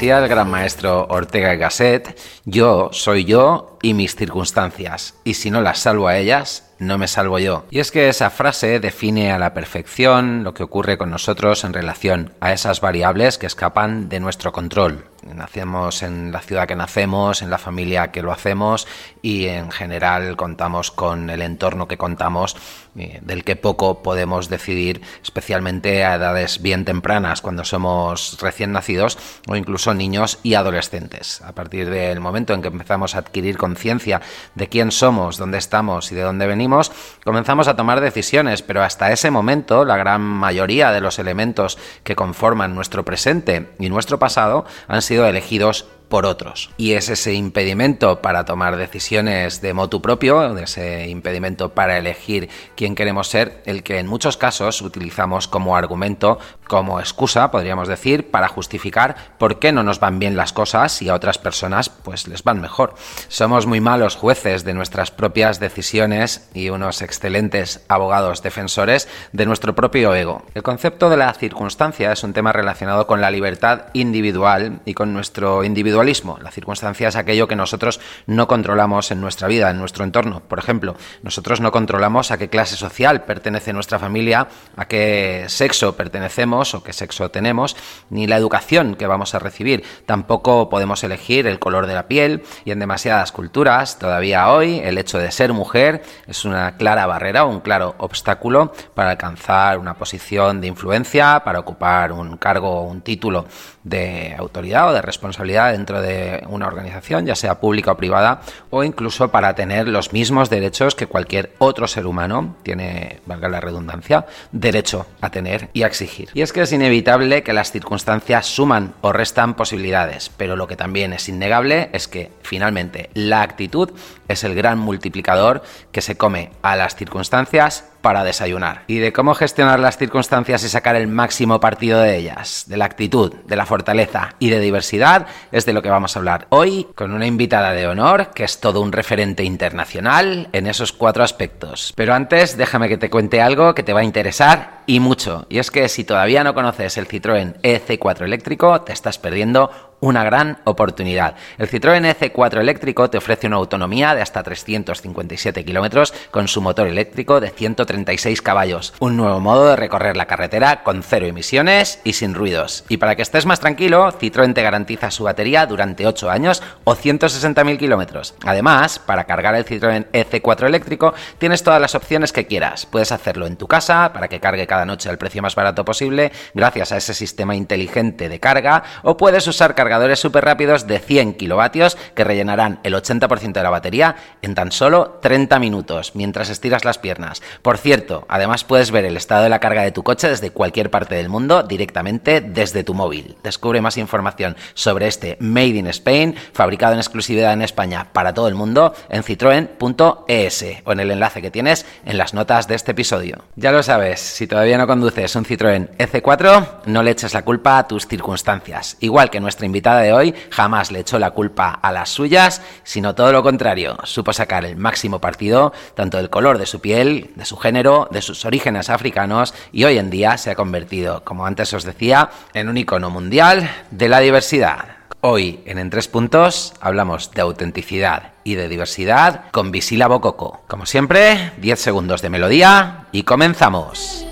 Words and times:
decía 0.00 0.18
el 0.18 0.28
gran 0.28 0.48
maestro 0.48 1.06
Ortega 1.10 1.52
y 1.52 1.58
Gasset, 1.58 2.18
yo 2.44 2.90
soy 2.92 3.24
yo 3.24 3.78
y 3.82 3.94
mis 3.94 4.14
circunstancias, 4.14 5.14
y 5.24 5.34
si 5.34 5.50
no 5.50 5.60
las 5.60 5.78
salvo 5.78 6.08
a 6.08 6.16
ellas, 6.18 6.70
no 6.80 6.96
me 6.96 7.06
salvo 7.06 7.38
yo. 7.38 7.66
Y 7.70 7.78
es 7.78 7.92
que 7.92 8.08
esa 8.08 8.30
frase 8.30 8.80
define 8.80 9.32
a 9.32 9.38
la 9.38 9.54
perfección 9.54 10.42
lo 10.42 10.54
que 10.54 10.62
ocurre 10.62 10.98
con 10.98 11.10
nosotros 11.10 11.62
en 11.64 11.74
relación 11.74 12.32
a 12.40 12.52
esas 12.52 12.80
variables 12.80 13.38
que 13.38 13.46
escapan 13.46 14.08
de 14.08 14.18
nuestro 14.18 14.50
control. 14.50 15.04
Nacemos 15.22 16.02
en 16.02 16.32
la 16.32 16.40
ciudad 16.40 16.66
que 16.66 16.76
nacemos, 16.76 17.42
en 17.42 17.50
la 17.50 17.58
familia 17.58 18.10
que 18.10 18.22
lo 18.22 18.32
hacemos 18.32 18.88
y 19.20 19.46
en 19.46 19.70
general 19.70 20.34
contamos 20.36 20.90
con 20.90 21.28
el 21.28 21.42
entorno 21.42 21.86
que 21.86 21.98
contamos, 21.98 22.56
eh, 22.96 23.18
del 23.20 23.44
que 23.44 23.56
poco 23.56 24.02
podemos 24.02 24.48
decidir, 24.48 25.02
especialmente 25.22 26.06
a 26.06 26.14
edades 26.14 26.62
bien 26.62 26.86
tempranas, 26.86 27.42
cuando 27.42 27.64
somos 27.64 28.38
recién 28.40 28.72
nacidos 28.72 29.18
o 29.46 29.56
incluso 29.56 29.92
niños 29.92 30.38
y 30.42 30.54
adolescentes. 30.54 31.42
A 31.42 31.52
partir 31.52 31.90
del 31.90 32.20
momento 32.20 32.39
en 32.48 32.62
que 32.62 32.68
empezamos 32.68 33.14
a 33.14 33.18
adquirir 33.18 33.58
conciencia 33.58 34.20
de 34.54 34.68
quién 34.68 34.90
somos, 34.90 35.36
dónde 35.36 35.58
estamos 35.58 36.10
y 36.12 36.14
de 36.14 36.22
dónde 36.22 36.46
venimos, 36.46 36.92
comenzamos 37.24 37.68
a 37.68 37.76
tomar 37.76 38.00
decisiones, 38.00 38.62
pero 38.62 38.82
hasta 38.82 39.12
ese 39.12 39.30
momento 39.30 39.84
la 39.84 39.96
gran 39.96 40.22
mayoría 40.22 40.90
de 40.90 41.00
los 41.00 41.18
elementos 41.18 41.78
que 42.04 42.16
conforman 42.16 42.74
nuestro 42.74 43.04
presente 43.04 43.70
y 43.78 43.88
nuestro 43.88 44.18
pasado 44.18 44.64
han 44.88 45.02
sido 45.02 45.26
elegidos 45.26 45.86
por 46.10 46.26
otros. 46.26 46.70
Y 46.76 46.92
es 46.92 47.08
ese 47.08 47.32
impedimento 47.32 48.20
para 48.20 48.44
tomar 48.44 48.76
decisiones 48.76 49.62
de 49.62 49.72
motu 49.72 50.02
propio, 50.02 50.58
ese 50.58 51.08
impedimento 51.08 51.70
para 51.70 51.96
elegir 51.96 52.50
quién 52.76 52.94
queremos 52.94 53.28
ser, 53.28 53.62
el 53.64 53.82
que 53.82 53.98
en 53.98 54.08
muchos 54.08 54.36
casos 54.36 54.82
utilizamos 54.82 55.46
como 55.48 55.76
argumento, 55.76 56.38
como 56.66 57.00
excusa, 57.00 57.50
podríamos 57.50 57.88
decir, 57.88 58.30
para 58.30 58.48
justificar 58.48 59.16
por 59.38 59.58
qué 59.58 59.72
no 59.72 59.82
nos 59.82 60.00
van 60.00 60.18
bien 60.18 60.36
las 60.36 60.52
cosas 60.52 61.00
y 61.00 61.08
a 61.08 61.14
otras 61.14 61.38
personas 61.38 61.88
pues 61.88 62.26
les 62.26 62.42
van 62.42 62.60
mejor. 62.60 62.94
Somos 63.28 63.66
muy 63.66 63.80
malos 63.80 64.16
jueces 64.16 64.64
de 64.64 64.74
nuestras 64.74 65.12
propias 65.12 65.60
decisiones 65.60 66.50
y 66.54 66.70
unos 66.70 67.02
excelentes 67.02 67.84
abogados 67.88 68.42
defensores 68.42 69.08
de 69.32 69.46
nuestro 69.46 69.76
propio 69.76 70.14
ego. 70.14 70.42
El 70.54 70.64
concepto 70.64 71.08
de 71.08 71.16
la 71.16 71.32
circunstancia 71.34 72.12
es 72.12 72.24
un 72.24 72.32
tema 72.32 72.52
relacionado 72.52 73.06
con 73.06 73.20
la 73.20 73.30
libertad 73.30 73.86
individual 73.92 74.80
y 74.84 74.94
con 74.94 75.12
nuestro 75.12 75.62
individualismo. 76.00 76.38
La 76.42 76.50
circunstancia 76.50 77.08
es 77.08 77.16
aquello 77.16 77.46
que 77.46 77.56
nosotros 77.56 78.00
no 78.26 78.46
controlamos 78.48 79.10
en 79.10 79.20
nuestra 79.20 79.48
vida, 79.48 79.70
en 79.70 79.78
nuestro 79.78 80.04
entorno. 80.04 80.40
Por 80.40 80.58
ejemplo, 80.58 80.96
nosotros 81.22 81.60
no 81.60 81.72
controlamos 81.72 82.30
a 82.30 82.38
qué 82.38 82.48
clase 82.48 82.76
social 82.76 83.24
pertenece 83.24 83.72
nuestra 83.72 83.98
familia, 83.98 84.48
a 84.76 84.86
qué 84.86 85.44
sexo 85.48 85.96
pertenecemos 85.96 86.74
o 86.74 86.82
qué 86.82 86.92
sexo 86.92 87.30
tenemos, 87.30 87.76
ni 88.08 88.26
la 88.26 88.36
educación 88.36 88.94
que 88.94 89.06
vamos 89.06 89.34
a 89.34 89.38
recibir. 89.38 89.84
Tampoco 90.06 90.68
podemos 90.68 91.04
elegir 91.04 91.46
el 91.46 91.58
color 91.58 91.86
de 91.86 91.94
la 91.94 92.08
piel 92.08 92.42
y 92.64 92.70
en 92.70 92.78
demasiadas 92.78 93.32
culturas, 93.32 93.98
todavía 93.98 94.50
hoy, 94.50 94.80
el 94.80 94.98
hecho 94.98 95.18
de 95.18 95.30
ser 95.30 95.52
mujer 95.52 96.02
es 96.26 96.44
una 96.44 96.76
clara 96.76 97.06
barrera, 97.06 97.44
un 97.44 97.60
claro 97.60 97.94
obstáculo 97.98 98.72
para 98.94 99.10
alcanzar 99.10 99.78
una 99.78 99.94
posición 99.94 100.60
de 100.60 100.68
influencia, 100.68 101.42
para 101.44 101.60
ocupar 101.60 102.12
un 102.12 102.36
cargo 102.36 102.70
o 102.70 102.82
un 102.82 103.02
título 103.02 103.46
de 103.84 104.34
autoridad 104.38 104.90
o 104.90 104.92
de 104.92 105.02
responsabilidad 105.02 105.72
dentro 105.72 105.89
de 105.98 106.44
una 106.48 106.66
organización, 106.66 107.26
ya 107.26 107.34
sea 107.34 107.60
pública 107.60 107.92
o 107.92 107.96
privada, 107.96 108.42
o 108.70 108.84
incluso 108.84 109.30
para 109.30 109.54
tener 109.54 109.88
los 109.88 110.12
mismos 110.12 110.50
derechos 110.50 110.94
que 110.94 111.06
cualquier 111.06 111.52
otro 111.58 111.88
ser 111.88 112.06
humano 112.06 112.56
tiene, 112.62 113.20
valga 113.26 113.48
la 113.48 113.60
redundancia, 113.60 114.26
derecho 114.52 115.06
a 115.20 115.30
tener 115.30 115.70
y 115.72 115.82
a 115.82 115.86
exigir. 115.86 116.28
Y 116.34 116.42
es 116.42 116.52
que 116.52 116.62
es 116.62 116.72
inevitable 116.72 117.42
que 117.42 117.52
las 117.52 117.72
circunstancias 117.72 118.46
suman 118.46 118.94
o 119.00 119.12
restan 119.12 119.54
posibilidades, 119.54 120.30
pero 120.36 120.56
lo 120.56 120.68
que 120.68 120.76
también 120.76 121.12
es 121.12 121.28
innegable 121.28 121.90
es 121.92 122.08
que 122.08 122.30
finalmente 122.42 123.10
la 123.14 123.42
actitud 123.42 123.90
es 124.32 124.44
el 124.44 124.54
gran 124.54 124.78
multiplicador 124.78 125.62
que 125.92 126.00
se 126.00 126.16
come 126.16 126.50
a 126.62 126.76
las 126.76 126.96
circunstancias 126.96 127.84
para 128.00 128.24
desayunar. 128.24 128.84
Y 128.86 128.98
de 128.98 129.12
cómo 129.12 129.34
gestionar 129.34 129.78
las 129.78 129.98
circunstancias 129.98 130.64
y 130.64 130.68
sacar 130.68 130.96
el 130.96 131.08
máximo 131.08 131.60
partido 131.60 132.00
de 132.00 132.16
ellas, 132.16 132.64
de 132.66 132.76
la 132.76 132.86
actitud, 132.86 133.34
de 133.46 133.56
la 133.56 133.66
fortaleza 133.66 134.34
y 134.38 134.50
de 134.50 134.60
diversidad, 134.60 135.26
es 135.52 135.66
de 135.66 135.72
lo 135.72 135.82
que 135.82 135.90
vamos 135.90 136.16
a 136.16 136.18
hablar 136.18 136.46
hoy 136.50 136.86
con 136.94 137.12
una 137.12 137.26
invitada 137.26 137.72
de 137.72 137.86
honor 137.86 138.30
que 138.34 138.44
es 138.44 138.60
todo 138.60 138.80
un 138.80 138.92
referente 138.92 139.44
internacional 139.44 140.48
en 140.52 140.66
esos 140.66 140.92
cuatro 140.92 141.22
aspectos. 141.22 141.92
Pero 141.94 142.14
antes, 142.14 142.56
déjame 142.56 142.88
que 142.88 142.98
te 142.98 143.10
cuente 143.10 143.42
algo 143.42 143.74
que 143.74 143.82
te 143.82 143.92
va 143.92 144.00
a 144.00 144.04
interesar 144.04 144.80
y 144.86 145.00
mucho. 145.00 145.46
Y 145.48 145.58
es 145.58 145.70
que 145.70 145.88
si 145.88 146.04
todavía 146.04 146.44
no 146.44 146.54
conoces 146.54 146.96
el 146.96 147.06
Citroën 147.06 147.60
EC4 147.62 148.22
eléctrico, 148.22 148.80
te 148.82 148.92
estás 148.92 149.18
perdiendo 149.18 149.70
una 150.00 150.24
gran 150.24 150.58
oportunidad. 150.64 151.36
El 151.58 151.68
Citroën 151.68 152.04
EC4 152.16 152.60
eléctrico 152.60 153.10
te 153.10 153.18
ofrece 153.18 153.46
una 153.46 153.56
autonomía 153.56 154.14
de 154.14 154.22
hasta 154.22 154.42
357 154.42 155.64
kilómetros 155.64 156.12
con 156.30 156.48
su 156.48 156.60
motor 156.60 156.88
eléctrico 156.88 157.40
de 157.40 157.50
136 157.50 158.42
caballos. 158.42 158.94
Un 158.98 159.16
nuevo 159.16 159.40
modo 159.40 159.68
de 159.68 159.76
recorrer 159.76 160.16
la 160.16 160.26
carretera 160.26 160.82
con 160.82 161.02
cero 161.02 161.26
emisiones 161.26 162.00
y 162.04 162.14
sin 162.14 162.34
ruidos. 162.34 162.84
Y 162.88 162.96
para 162.96 163.16
que 163.16 163.22
estés 163.22 163.46
más 163.46 163.60
tranquilo, 163.60 164.10
Citroën 164.12 164.54
te 164.54 164.62
garantiza 164.62 165.10
su 165.10 165.24
batería 165.24 165.66
durante 165.66 166.06
8 166.06 166.30
años 166.30 166.62
o 166.84 166.94
160.000 166.94 167.78
kilómetros. 167.78 168.34
Además, 168.44 168.98
para 168.98 169.24
cargar 169.24 169.54
el 169.54 169.64
Citroën 169.64 170.06
EC4 170.12 170.66
eléctrico, 170.66 171.14
tienes 171.38 171.62
todas 171.62 171.80
las 171.80 171.94
opciones 171.94 172.32
que 172.32 172.46
quieras. 172.46 172.86
Puedes 172.86 173.12
hacerlo 173.12 173.46
en 173.46 173.56
tu 173.56 173.66
casa 173.66 174.12
para 174.12 174.28
que 174.28 174.40
cargue 174.40 174.66
cada 174.66 174.86
noche 174.86 175.08
al 175.08 175.18
precio 175.18 175.42
más 175.42 175.54
barato 175.54 175.84
posible, 175.84 176.32
gracias 176.54 176.92
a 176.92 176.96
ese 176.96 177.14
sistema 177.14 177.54
inteligente 177.54 178.28
de 178.28 178.40
carga, 178.40 178.82
o 179.02 179.16
puedes 179.16 179.46
usar 179.46 179.74
cargadores 179.90 180.20
súper 180.20 180.44
rápidos 180.44 180.86
de 180.86 181.00
100 181.00 181.34
kilovatios 181.34 181.98
que 182.14 182.22
rellenarán 182.22 182.78
el 182.84 182.94
80% 182.94 183.54
de 183.54 183.62
la 183.64 183.70
batería 183.70 184.14
en 184.40 184.54
tan 184.54 184.70
solo 184.70 185.18
30 185.20 185.58
minutos 185.58 186.12
mientras 186.14 186.48
estiras 186.48 186.84
las 186.84 186.98
piernas. 186.98 187.42
Por 187.60 187.76
cierto, 187.76 188.24
además 188.28 188.62
puedes 188.62 188.92
ver 188.92 189.04
el 189.04 189.16
estado 189.16 189.42
de 189.42 189.48
la 189.48 189.58
carga 189.58 189.82
de 189.82 189.90
tu 189.90 190.04
coche 190.04 190.28
desde 190.28 190.52
cualquier 190.52 190.90
parte 190.90 191.16
del 191.16 191.28
mundo 191.28 191.64
directamente 191.64 192.40
desde 192.40 192.84
tu 192.84 192.94
móvil. 192.94 193.36
Descubre 193.42 193.80
más 193.80 193.96
información 193.96 194.56
sobre 194.74 195.08
este 195.08 195.36
Made 195.40 195.66
in 195.66 195.88
Spain, 195.88 196.36
fabricado 196.52 196.92
en 196.92 197.00
exclusividad 197.00 197.52
en 197.52 197.62
España 197.62 198.12
para 198.12 198.32
todo 198.32 198.46
el 198.46 198.54
mundo 198.54 198.94
en 199.08 199.24
citroen.es 199.24 200.64
o 200.84 200.92
en 200.92 201.00
el 201.00 201.10
enlace 201.10 201.42
que 201.42 201.50
tienes 201.50 201.84
en 202.06 202.16
las 202.16 202.32
notas 202.32 202.68
de 202.68 202.76
este 202.76 202.92
episodio. 202.92 203.42
Ya 203.56 203.72
lo 203.72 203.82
sabes, 203.82 204.20
si 204.20 204.46
todavía 204.46 204.78
no 204.78 204.86
conduces 204.86 205.34
un 205.34 205.44
Citroën 205.44 205.88
EC4, 205.98 206.82
no 206.86 207.02
le 207.02 207.10
eches 207.10 207.34
la 207.34 207.42
culpa 207.42 207.78
a 207.78 207.88
tus 207.88 208.06
circunstancias. 208.06 208.96
Igual 209.00 209.30
que 209.30 209.40
nuestra 209.40 209.66
de 209.80 210.12
hoy 210.12 210.34
jamás 210.50 210.92
le 210.92 211.00
echó 211.00 211.18
la 211.18 211.30
culpa 211.30 211.70
a 211.70 211.92
las 211.92 212.10
suyas, 212.10 212.62
sino 212.84 213.14
todo 213.14 213.32
lo 213.32 213.42
contrario, 213.42 213.96
supo 214.04 214.32
sacar 214.32 214.64
el 214.64 214.76
máximo 214.76 215.20
partido 215.20 215.72
tanto 215.94 216.18
del 216.18 216.30
color 216.30 216.58
de 216.58 216.66
su 216.66 216.80
piel, 216.80 217.30
de 217.34 217.44
su 217.44 217.56
género, 217.56 218.08
de 218.10 218.22
sus 218.22 218.44
orígenes 218.44 218.90
africanos 218.90 219.54
y 219.72 219.84
hoy 219.84 219.98
en 219.98 220.10
día 220.10 220.36
se 220.38 220.50
ha 220.50 220.54
convertido, 220.54 221.24
como 221.24 221.46
antes 221.46 221.72
os 221.72 221.84
decía, 221.84 222.30
en 222.54 222.68
un 222.68 222.76
icono 222.76 223.10
mundial 223.10 223.70
de 223.90 224.08
la 224.08 224.20
diversidad. 224.20 225.00
Hoy 225.22 225.60
en 225.66 225.78
En 225.78 225.90
Tres 225.90 226.08
Puntos 226.08 226.72
hablamos 226.80 227.30
de 227.32 227.42
autenticidad 227.42 228.32
y 228.42 228.54
de 228.54 228.68
diversidad 228.68 229.50
con 229.50 229.70
Visila 229.70 230.08
Bococo. 230.08 230.62
Como 230.66 230.86
siempre, 230.86 231.52
10 231.58 231.78
segundos 231.78 232.22
de 232.22 232.30
melodía 232.30 233.06
y 233.12 233.24
comenzamos. 233.24 234.24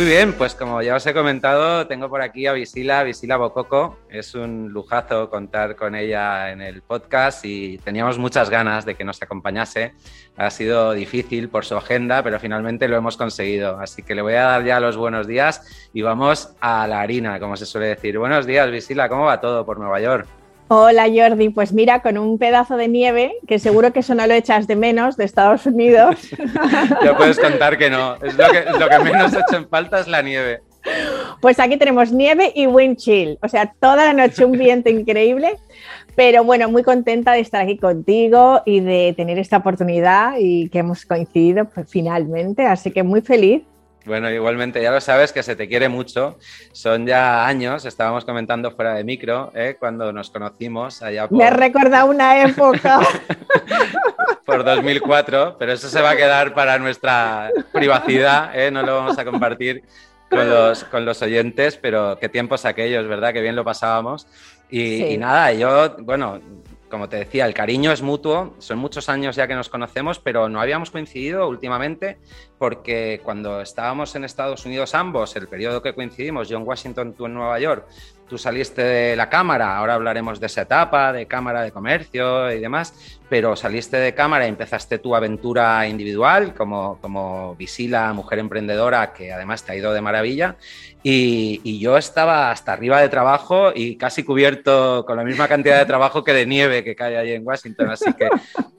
Muy 0.00 0.08
bien, 0.08 0.32
pues 0.32 0.54
como 0.54 0.80
ya 0.80 0.96
os 0.96 1.06
he 1.06 1.12
comentado, 1.12 1.86
tengo 1.86 2.08
por 2.08 2.22
aquí 2.22 2.46
a 2.46 2.54
Visila, 2.54 3.02
Visila 3.02 3.36
Bococo. 3.36 3.98
Es 4.08 4.34
un 4.34 4.70
lujazo 4.70 5.28
contar 5.28 5.76
con 5.76 5.94
ella 5.94 6.50
en 6.52 6.62
el 6.62 6.80
podcast 6.80 7.44
y 7.44 7.76
teníamos 7.76 8.16
muchas 8.16 8.48
ganas 8.48 8.86
de 8.86 8.94
que 8.94 9.04
nos 9.04 9.20
acompañase. 9.20 9.92
Ha 10.38 10.48
sido 10.48 10.92
difícil 10.92 11.50
por 11.50 11.66
su 11.66 11.76
agenda, 11.76 12.22
pero 12.22 12.40
finalmente 12.40 12.88
lo 12.88 12.96
hemos 12.96 13.18
conseguido. 13.18 13.78
Así 13.78 14.02
que 14.02 14.14
le 14.14 14.22
voy 14.22 14.36
a 14.36 14.44
dar 14.44 14.64
ya 14.64 14.80
los 14.80 14.96
buenos 14.96 15.26
días 15.26 15.90
y 15.92 16.00
vamos 16.00 16.54
a 16.62 16.86
la 16.86 17.02
harina, 17.02 17.38
como 17.38 17.58
se 17.58 17.66
suele 17.66 17.88
decir. 17.88 18.18
Buenos 18.18 18.46
días, 18.46 18.70
Visila, 18.70 19.06
¿cómo 19.06 19.24
va 19.24 19.38
todo 19.38 19.66
por 19.66 19.78
Nueva 19.78 20.00
York? 20.00 20.39
Hola 20.72 21.06
Jordi, 21.12 21.48
pues 21.48 21.72
mira, 21.72 22.00
con 22.00 22.16
un 22.16 22.38
pedazo 22.38 22.76
de 22.76 22.86
nieve, 22.86 23.32
que 23.48 23.58
seguro 23.58 23.92
que 23.92 23.98
eso 24.00 24.14
no 24.14 24.24
lo 24.28 24.34
echas 24.34 24.68
de 24.68 24.76
menos, 24.76 25.16
de 25.16 25.24
Estados 25.24 25.66
Unidos. 25.66 26.30
ya 27.04 27.16
puedes 27.16 27.40
contar 27.40 27.76
que 27.76 27.90
no, 27.90 28.14
es 28.22 28.38
lo 28.38 28.44
que, 28.52 28.64
lo 28.78 28.88
que 28.88 28.98
menos 29.00 29.32
echo 29.32 29.56
en 29.56 29.68
falta 29.68 29.98
es 29.98 30.06
la 30.06 30.22
nieve. 30.22 30.62
Pues 31.40 31.58
aquí 31.58 31.76
tenemos 31.76 32.12
nieve 32.12 32.52
y 32.54 32.68
wind 32.68 32.98
chill, 32.98 33.36
o 33.42 33.48
sea, 33.48 33.74
toda 33.80 33.96
la 33.96 34.12
noche 34.12 34.44
un 34.44 34.52
viento 34.52 34.88
increíble, 34.90 35.56
pero 36.14 36.44
bueno, 36.44 36.70
muy 36.70 36.84
contenta 36.84 37.32
de 37.32 37.40
estar 37.40 37.62
aquí 37.62 37.76
contigo 37.76 38.62
y 38.64 38.78
de 38.78 39.12
tener 39.16 39.40
esta 39.40 39.56
oportunidad 39.56 40.34
y 40.38 40.68
que 40.68 40.78
hemos 40.78 41.04
coincidido 41.04 41.64
pues, 41.64 41.90
finalmente, 41.90 42.64
así 42.64 42.92
que 42.92 43.02
muy 43.02 43.22
feliz 43.22 43.64
bueno, 44.10 44.28
igualmente 44.28 44.82
ya 44.82 44.90
lo 44.90 45.00
sabes 45.00 45.32
que 45.32 45.44
se 45.44 45.54
te 45.54 45.68
quiere 45.68 45.88
mucho. 45.88 46.36
Son 46.72 47.06
ya 47.06 47.46
años, 47.46 47.84
estábamos 47.84 48.24
comentando 48.24 48.72
fuera 48.72 48.94
de 48.94 49.04
micro, 49.04 49.52
¿eh? 49.54 49.76
cuando 49.78 50.12
nos 50.12 50.30
conocimos 50.30 51.00
allá 51.00 51.28
por... 51.28 51.38
Me 51.38 51.44
ha 51.44 51.50
recordado 51.50 52.10
una 52.10 52.42
época. 52.42 53.00
por 54.44 54.64
2004, 54.64 55.54
pero 55.60 55.72
eso 55.72 55.88
se 55.88 56.00
va 56.00 56.10
a 56.10 56.16
quedar 56.16 56.54
para 56.54 56.76
nuestra 56.80 57.52
privacidad, 57.72 58.50
¿eh? 58.58 58.72
no 58.72 58.82
lo 58.82 58.96
vamos 58.96 59.16
a 59.16 59.24
compartir 59.24 59.84
con 60.28 60.50
los, 60.50 60.82
con 60.82 61.04
los 61.04 61.22
oyentes, 61.22 61.76
pero 61.76 62.18
qué 62.20 62.28
tiempos 62.28 62.64
aquellos, 62.64 63.06
¿verdad? 63.06 63.32
Qué 63.32 63.40
bien 63.40 63.54
lo 63.54 63.62
pasábamos. 63.62 64.26
Y, 64.68 65.04
y 65.04 65.18
nada, 65.18 65.52
yo, 65.52 65.96
bueno, 66.00 66.40
como 66.90 67.08
te 67.08 67.16
decía, 67.16 67.46
el 67.46 67.54
cariño 67.54 67.92
es 67.92 68.02
mutuo, 68.02 68.54
son 68.58 68.78
muchos 68.78 69.08
años 69.08 69.36
ya 69.36 69.46
que 69.46 69.54
nos 69.54 69.68
conocemos, 69.68 70.18
pero 70.18 70.48
no 70.48 70.60
habíamos 70.60 70.90
coincidido 70.90 71.48
últimamente 71.48 72.18
porque 72.58 73.20
cuando 73.22 73.60
estábamos 73.60 74.14
en 74.16 74.24
Estados 74.24 74.66
Unidos 74.66 74.94
ambos, 74.94 75.34
el 75.36 75.48
periodo 75.48 75.80
que 75.80 75.94
coincidimos, 75.94 76.48
yo 76.48 76.58
en 76.58 76.66
Washington, 76.66 77.14
tú 77.14 77.26
en 77.26 77.34
Nueva 77.34 77.58
York, 77.60 77.86
tú 78.30 78.38
saliste 78.38 78.82
de 78.82 79.16
la 79.16 79.28
cámara, 79.28 79.76
ahora 79.76 79.94
hablaremos 79.94 80.38
de 80.38 80.46
esa 80.46 80.62
etapa, 80.62 81.12
de 81.12 81.26
cámara 81.26 81.62
de 81.62 81.72
comercio 81.72 82.50
y 82.52 82.60
demás, 82.60 83.18
pero 83.28 83.56
saliste 83.56 83.96
de 83.96 84.14
cámara 84.14 84.46
y 84.46 84.48
empezaste 84.48 84.98
tu 84.98 85.16
aventura 85.16 85.88
individual 85.88 86.54
como, 86.54 86.98
como 87.00 87.56
Visila, 87.56 88.12
mujer 88.12 88.38
emprendedora, 88.38 89.12
que 89.12 89.32
además 89.32 89.64
te 89.64 89.72
ha 89.72 89.76
ido 89.76 89.92
de 89.92 90.00
maravilla, 90.00 90.56
y, 91.02 91.80
yo 91.80 91.96
estaba 91.96 92.50
hasta 92.50 92.72
arriba 92.72 93.00
de 93.00 93.08
trabajo 93.08 93.72
y 93.74 93.96
casi 93.96 94.22
cubierto 94.22 95.04
con 95.06 95.16
la 95.16 95.24
misma 95.24 95.48
cantidad 95.48 95.78
de 95.78 95.86
trabajo 95.86 96.22
que 96.22 96.34
de 96.34 96.46
nieve 96.46 96.84
que 96.84 96.94
cae 96.94 97.16
allí 97.16 97.32
en 97.32 97.46
Washington, 97.46 97.90
así 97.90 98.12
que 98.12 98.28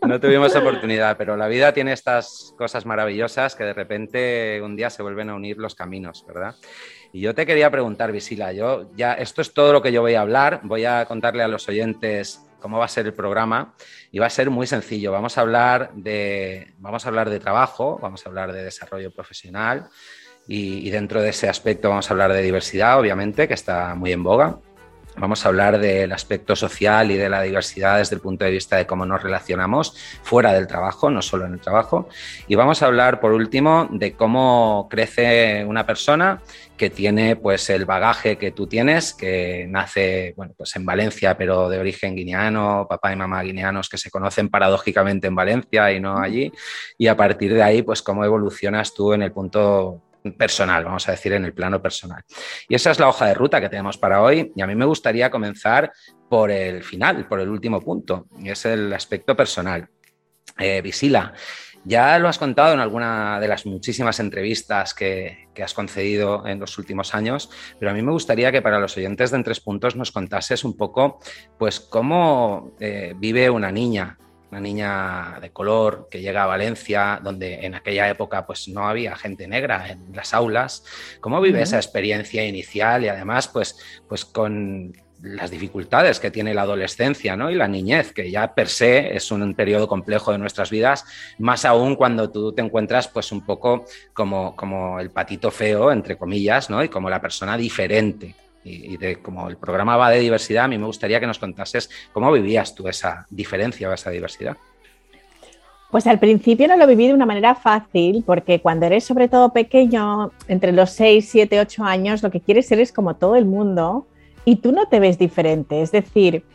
no 0.07 0.19
tuvimos 0.19 0.55
oportunidad, 0.55 1.17
pero 1.17 1.35
la 1.35 1.47
vida 1.47 1.73
tiene 1.73 1.91
estas 1.93 2.53
cosas 2.57 2.85
maravillosas 2.85 3.55
que 3.55 3.63
de 3.63 3.73
repente 3.73 4.61
un 4.61 4.75
día 4.75 4.89
se 4.89 5.01
vuelven 5.01 5.29
a 5.29 5.35
unir 5.35 5.57
los 5.57 5.75
caminos, 5.75 6.23
¿verdad? 6.27 6.55
Y 7.13 7.21
yo 7.21 7.35
te 7.35 7.45
quería 7.45 7.69
preguntar, 7.69 8.11
Visila, 8.11 8.53
yo 8.53 8.89
ya 8.95 9.13
esto 9.13 9.41
es 9.41 9.53
todo 9.53 9.73
lo 9.73 9.81
que 9.81 9.91
yo 9.91 10.01
voy 10.01 10.15
a 10.15 10.21
hablar, 10.21 10.61
voy 10.63 10.85
a 10.85 11.05
contarle 11.05 11.43
a 11.43 11.47
los 11.47 11.67
oyentes 11.67 12.41
cómo 12.59 12.77
va 12.77 12.85
a 12.85 12.87
ser 12.89 13.05
el 13.07 13.13
programa 13.13 13.73
y 14.11 14.19
va 14.19 14.27
a 14.27 14.29
ser 14.29 14.49
muy 14.49 14.67
sencillo. 14.67 15.11
Vamos 15.11 15.37
a 15.37 15.41
hablar 15.41 15.91
de, 15.93 16.73
vamos 16.77 17.05
a 17.05 17.09
hablar 17.09 17.29
de 17.29 17.39
trabajo, 17.39 17.99
vamos 18.01 18.25
a 18.25 18.29
hablar 18.29 18.53
de 18.53 18.63
desarrollo 18.63 19.11
profesional 19.11 19.89
y, 20.47 20.87
y 20.87 20.89
dentro 20.91 21.21
de 21.21 21.29
ese 21.29 21.49
aspecto 21.49 21.89
vamos 21.89 22.09
a 22.09 22.13
hablar 22.13 22.31
de 22.31 22.41
diversidad, 22.41 22.99
obviamente, 22.99 23.47
que 23.47 23.55
está 23.55 23.93
muy 23.95 24.11
en 24.13 24.23
boga. 24.23 24.59
Vamos 25.17 25.45
a 25.45 25.49
hablar 25.49 25.77
del 25.77 26.13
aspecto 26.13 26.55
social 26.55 27.11
y 27.11 27.17
de 27.17 27.29
la 27.29 27.41
diversidad 27.41 27.97
desde 27.97 28.15
el 28.15 28.21
punto 28.21 28.45
de 28.45 28.51
vista 28.51 28.77
de 28.77 28.87
cómo 28.87 29.05
nos 29.05 29.21
relacionamos 29.21 29.95
fuera 30.23 30.53
del 30.53 30.67
trabajo, 30.67 31.09
no 31.09 31.21
solo 31.21 31.45
en 31.45 31.53
el 31.53 31.59
trabajo. 31.59 32.07
Y 32.47 32.55
vamos 32.55 32.81
a 32.81 32.85
hablar, 32.85 33.19
por 33.19 33.33
último, 33.33 33.87
de 33.91 34.13
cómo 34.13 34.87
crece 34.89 35.65
una 35.65 35.85
persona 35.85 36.41
que 36.77 36.89
tiene 36.89 37.35
pues 37.35 37.69
el 37.69 37.85
bagaje 37.85 38.37
que 38.37 38.51
tú 38.51 38.67
tienes, 38.67 39.13
que 39.13 39.67
nace 39.69 40.33
bueno, 40.37 40.53
pues 40.57 40.75
en 40.77 40.85
Valencia, 40.85 41.37
pero 41.37 41.69
de 41.69 41.79
origen 41.79 42.15
guineano, 42.15 42.87
papá 42.89 43.11
y 43.11 43.15
mamá 43.15 43.43
guineanos 43.43 43.89
que 43.89 43.97
se 43.97 44.09
conocen 44.09 44.49
paradójicamente 44.49 45.27
en 45.27 45.35
Valencia 45.35 45.91
y 45.91 45.99
no 45.99 46.17
allí. 46.17 46.51
Y 46.97 47.07
a 47.07 47.17
partir 47.17 47.53
de 47.53 47.61
ahí, 47.61 47.81
pues 47.81 48.01
cómo 48.01 48.23
evolucionas 48.25 48.93
tú 48.93 49.13
en 49.13 49.23
el 49.23 49.31
punto 49.31 50.01
personal, 50.37 50.83
vamos 50.83 51.07
a 51.07 51.11
decir, 51.11 51.33
en 51.33 51.45
el 51.45 51.53
plano 51.53 51.81
personal. 51.81 52.23
Y 52.67 52.75
esa 52.75 52.91
es 52.91 52.99
la 52.99 53.09
hoja 53.09 53.25
de 53.25 53.33
ruta 53.33 53.59
que 53.59 53.69
tenemos 53.69 53.97
para 53.97 54.21
hoy. 54.21 54.51
Y 54.55 54.61
a 54.61 54.67
mí 54.67 54.75
me 54.75 54.85
gustaría 54.85 55.29
comenzar 55.29 55.91
por 56.29 56.51
el 56.51 56.83
final, 56.83 57.27
por 57.27 57.39
el 57.39 57.49
último 57.49 57.81
punto, 57.81 58.27
y 58.39 58.49
es 58.49 58.65
el 58.65 58.93
aspecto 58.93 59.35
personal. 59.35 59.89
Eh, 60.57 60.81
Visila, 60.81 61.33
ya 61.83 62.19
lo 62.19 62.27
has 62.27 62.37
contado 62.37 62.73
en 62.73 62.79
alguna 62.79 63.39
de 63.39 63.47
las 63.47 63.65
muchísimas 63.65 64.19
entrevistas 64.19 64.93
que, 64.93 65.49
has 65.61 65.73
concedido 65.75 66.47
en 66.47 66.59
los 66.59 66.77
últimos 66.79 67.13
años, 67.13 67.51
pero 67.79 67.91
a 67.91 67.93
mí 67.93 68.01
me 68.01 68.11
gustaría 68.11 68.51
que 68.51 68.63
para 68.63 68.79
los 68.79 68.97
oyentes 68.97 69.29
de 69.29 69.37
En 69.37 69.43
Tres 69.43 69.59
Puntos 69.59 69.95
nos 69.95 70.11
contases 70.11 70.63
un 70.63 70.75
poco, 70.75 71.19
pues, 71.59 71.79
cómo 71.79 72.71
eh, 72.79 73.13
vive 73.15 73.49
una 73.49 73.71
niña 73.71 74.17
una 74.51 74.59
niña 74.59 75.39
de 75.41 75.51
color 75.51 76.07
que 76.11 76.21
llega 76.21 76.43
a 76.43 76.47
Valencia, 76.47 77.19
donde 77.23 77.65
en 77.65 77.73
aquella 77.73 78.09
época 78.09 78.45
pues 78.45 78.67
no 78.67 78.87
había 78.87 79.15
gente 79.15 79.47
negra 79.47 79.89
en 79.89 80.13
las 80.13 80.33
aulas. 80.33 80.83
¿Cómo 81.21 81.39
vive 81.39 81.61
esa 81.61 81.77
experiencia 81.77 82.45
inicial 82.45 83.05
y 83.05 83.07
además 83.07 83.47
pues, 83.47 83.77
pues 84.09 84.25
con 84.25 84.93
las 85.21 85.51
dificultades 85.51 86.19
que 86.19 86.31
tiene 86.31 86.53
la 86.53 86.63
adolescencia 86.63 87.37
¿no? 87.37 87.49
y 87.49 87.55
la 87.55 87.67
niñez, 87.67 88.11
que 88.11 88.29
ya 88.29 88.53
per 88.53 88.67
se 88.67 89.15
es 89.15 89.31
un 89.31 89.53
periodo 89.53 89.87
complejo 89.87 90.31
de 90.31 90.39
nuestras 90.39 90.69
vidas, 90.69 91.05
más 91.37 91.63
aún 91.63 91.95
cuando 91.95 92.29
tú 92.29 92.51
te 92.53 92.61
encuentras 92.61 93.07
pues 93.07 93.31
un 93.31 93.45
poco 93.45 93.85
como, 94.13 94.55
como 94.55 94.99
el 94.99 95.11
patito 95.11 95.51
feo, 95.51 95.91
entre 95.91 96.17
comillas, 96.17 96.69
¿no? 96.69 96.83
y 96.83 96.89
como 96.89 97.09
la 97.09 97.21
persona 97.21 97.55
diferente 97.55 98.35
y, 98.63 98.97
de 98.97 99.17
como 99.17 99.49
el 99.49 99.57
programa 99.57 99.97
va 99.97 100.09
de 100.09 100.19
diversidad, 100.19 100.65
a 100.65 100.67
mí 100.67 100.77
me 100.77 100.85
gustaría 100.85 101.19
que 101.19 101.27
nos 101.27 101.39
contases 101.39 101.89
cómo 102.13 102.31
vivías 102.31 102.75
tú 102.75 102.87
esa 102.87 103.25
diferencia 103.29 103.89
o 103.89 103.93
esa 103.93 104.09
diversidad. 104.09 104.57
Pues 105.89 106.07
al 106.07 106.19
principio 106.19 106.67
no 106.69 106.77
lo 106.77 106.87
viví 106.87 107.07
de 107.07 107.13
una 107.13 107.25
manera 107.25 107.53
fácil, 107.53 108.23
porque 108.25 108.61
cuando 108.61 108.85
eres 108.85 109.03
sobre 109.03 109.27
todo 109.27 109.51
pequeño, 109.51 110.31
entre 110.47 110.71
los 110.71 110.91
6, 110.91 111.27
7, 111.29 111.59
8 111.59 111.83
años, 111.83 112.23
lo 112.23 112.31
que 112.31 112.39
quieres 112.39 112.67
ser 112.67 112.79
es 112.79 112.93
como 112.93 113.15
todo 113.15 113.35
el 113.35 113.45
mundo 113.45 114.07
y 114.45 114.57
tú 114.57 114.71
no 114.71 114.87
te 114.87 115.01
ves 115.01 115.17
diferente. 115.17 115.81
Es 115.81 115.91
decir, 115.91 116.45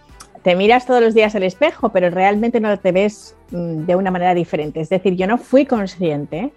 te 0.43 0.57
miras 0.57 0.87
todos 0.87 1.03
los 1.03 1.13
días 1.13 1.35
al 1.35 1.43
espejo, 1.43 1.91
pero 1.91 2.09
realmente 2.09 2.61
no 2.61 2.79
te 2.79 2.93
ves 2.93 3.37
mm, 3.51 3.85
de 3.85 3.97
una 3.97 4.11
manera 4.11 4.33
diferente. 4.33 4.81
Es 4.81 4.89
decir, 4.89 5.17
yo 5.17 5.27
no 5.27 5.37
fui 5.39 5.67
consciente 5.67 6.53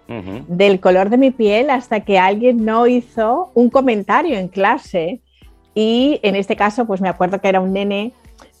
del 0.48 0.80
color 0.80 1.10
de 1.10 1.18
mi 1.18 1.32
piel 1.32 1.70
hasta 1.70 2.00
que 2.00 2.18
alguien 2.18 2.64
no 2.64 2.86
hizo 2.86 3.50
un 3.54 3.68
comentario 3.68 4.38
en 4.38 4.48
clase 4.48 5.20
y 5.74 6.20
en 6.22 6.36
este 6.36 6.56
caso, 6.56 6.86
pues 6.86 7.00
me 7.00 7.08
acuerdo 7.08 7.40
que 7.40 7.48
era 7.48 7.60
un 7.60 7.72
nene 7.72 8.12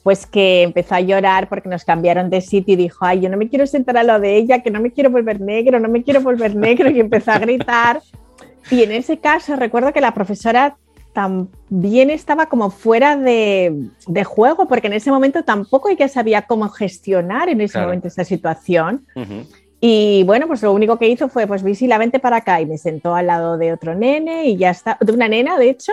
pues 0.02 0.26
que 0.26 0.62
empezó 0.62 0.94
a 0.94 1.00
llorar 1.00 1.48
porque 1.48 1.68
nos 1.68 1.84
cambiaron 1.84 2.30
de 2.30 2.40
sitio 2.40 2.74
y 2.74 2.76
dijo, 2.76 3.04
ay, 3.04 3.20
yo 3.20 3.28
no 3.28 3.36
me 3.36 3.48
quiero 3.48 3.66
sentar 3.66 3.98
a 3.98 4.02
lo 4.02 4.18
de 4.18 4.36
ella, 4.36 4.62
que 4.62 4.70
no 4.70 4.80
me 4.80 4.92
quiero 4.92 5.10
volver 5.10 5.40
negro, 5.40 5.78
no 5.78 5.88
me 5.88 6.02
quiero 6.02 6.22
volver 6.22 6.56
negro, 6.56 6.90
y 6.90 7.00
empezó 7.00 7.32
a 7.32 7.38
gritar. 7.38 8.00
Y 8.70 8.82
en 8.82 8.92
ese 8.92 9.18
caso 9.18 9.56
recuerdo 9.56 9.92
que 9.92 10.00
la 10.00 10.14
profesora 10.14 10.76
también 11.12 12.08
estaba 12.08 12.46
como 12.46 12.70
fuera 12.70 13.16
de, 13.16 13.90
juego, 14.24 14.68
porque 14.68 14.86
en 14.86 14.94
ese 14.94 15.10
momento 15.10 15.42
tampoco 15.42 15.88
ella 15.88 16.08
sabía 16.08 16.42
cómo 16.42 16.68
gestionar 16.70 17.48
en 17.48 17.60
ese 17.60 17.78
momento 17.80 18.08
esa 18.08 18.24
situación. 18.24 19.04
Y 19.82 20.24
bueno, 20.24 20.46
pues 20.46 20.62
lo 20.62 20.72
único 20.72 20.98
que 20.98 21.08
hizo 21.08 21.28
fue, 21.28 21.46
pues 21.46 21.62
visiblemente 21.62 22.18
para 22.18 22.36
acá 22.36 22.60
y 22.60 22.66
me 22.66 22.76
sentó 22.76 23.14
al 23.14 23.26
lado 23.26 23.56
de 23.56 23.72
otro 23.72 23.94
nene 23.94 24.44
y 24.46 24.56
ya 24.56 24.70
está, 24.70 24.98
de 25.00 25.12
una 25.12 25.26
nena, 25.26 25.58
de 25.58 25.70
hecho, 25.70 25.92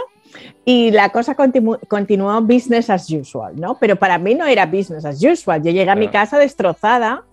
y 0.66 0.92
la 0.92 1.10
cosa 1.10 1.36
continuó 1.36 2.42
business 2.42 2.90
as 2.90 3.10
usual, 3.10 3.56
¿no? 3.56 3.78
Pero 3.80 3.96
para 3.96 4.18
mí 4.18 4.36
no 4.36 4.46
era 4.46 4.66
business 4.66 5.06
as 5.06 5.24
usual. 5.24 5.64
Yo 5.64 5.72
llegué 5.72 5.90
a 5.90 5.96
mi 5.96 6.10
casa 6.10 6.38
destrozada 6.38 7.24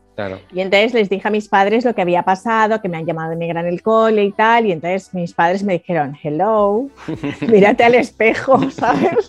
y 0.52 0.60
entonces 0.60 0.94
les 0.94 1.08
dije 1.08 1.26
a 1.26 1.30
mis 1.30 1.48
padres 1.48 1.84
lo 1.84 1.94
que 1.94 2.02
había 2.02 2.22
pasado, 2.22 2.80
que 2.80 2.88
me 2.88 2.96
han 2.96 3.06
llamado 3.06 3.34
negra 3.34 3.60
en 3.60 3.66
el 3.66 3.82
cole 3.82 4.24
y 4.24 4.32
tal. 4.32 4.66
Y 4.66 4.72
entonces 4.72 5.12
mis 5.12 5.34
padres 5.34 5.64
me 5.64 5.74
dijeron, 5.74 6.16
hello, 6.22 6.86
mírate 7.40 7.84
al 7.84 7.96
espejo, 7.96 8.70
¿sabes? 8.70 9.28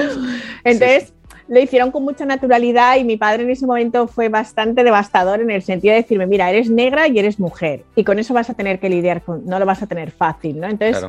entonces 0.64 1.14
lo 1.48 1.58
hicieron 1.58 1.90
con 1.90 2.04
mucha 2.04 2.26
naturalidad 2.26 2.96
y 2.98 3.04
mi 3.04 3.16
padre 3.16 3.44
en 3.44 3.50
ese 3.50 3.66
momento 3.66 4.06
fue 4.06 4.28
bastante 4.28 4.84
devastador 4.84 5.40
en 5.40 5.50
el 5.50 5.62
sentido 5.62 5.94
de 5.94 6.02
decirme, 6.02 6.26
mira, 6.26 6.50
eres 6.50 6.68
negra 6.68 7.08
y 7.08 7.18
eres 7.18 7.40
mujer 7.40 7.84
y 7.96 8.04
con 8.04 8.18
eso 8.18 8.34
vas 8.34 8.50
a 8.50 8.54
tener 8.54 8.78
que 8.78 8.90
lidiar, 8.90 9.22
con, 9.22 9.46
no 9.46 9.58
lo 9.58 9.64
vas 9.64 9.82
a 9.82 9.86
tener 9.86 10.10
fácil, 10.10 10.60
¿no? 10.60 10.68
Entonces 10.68 11.08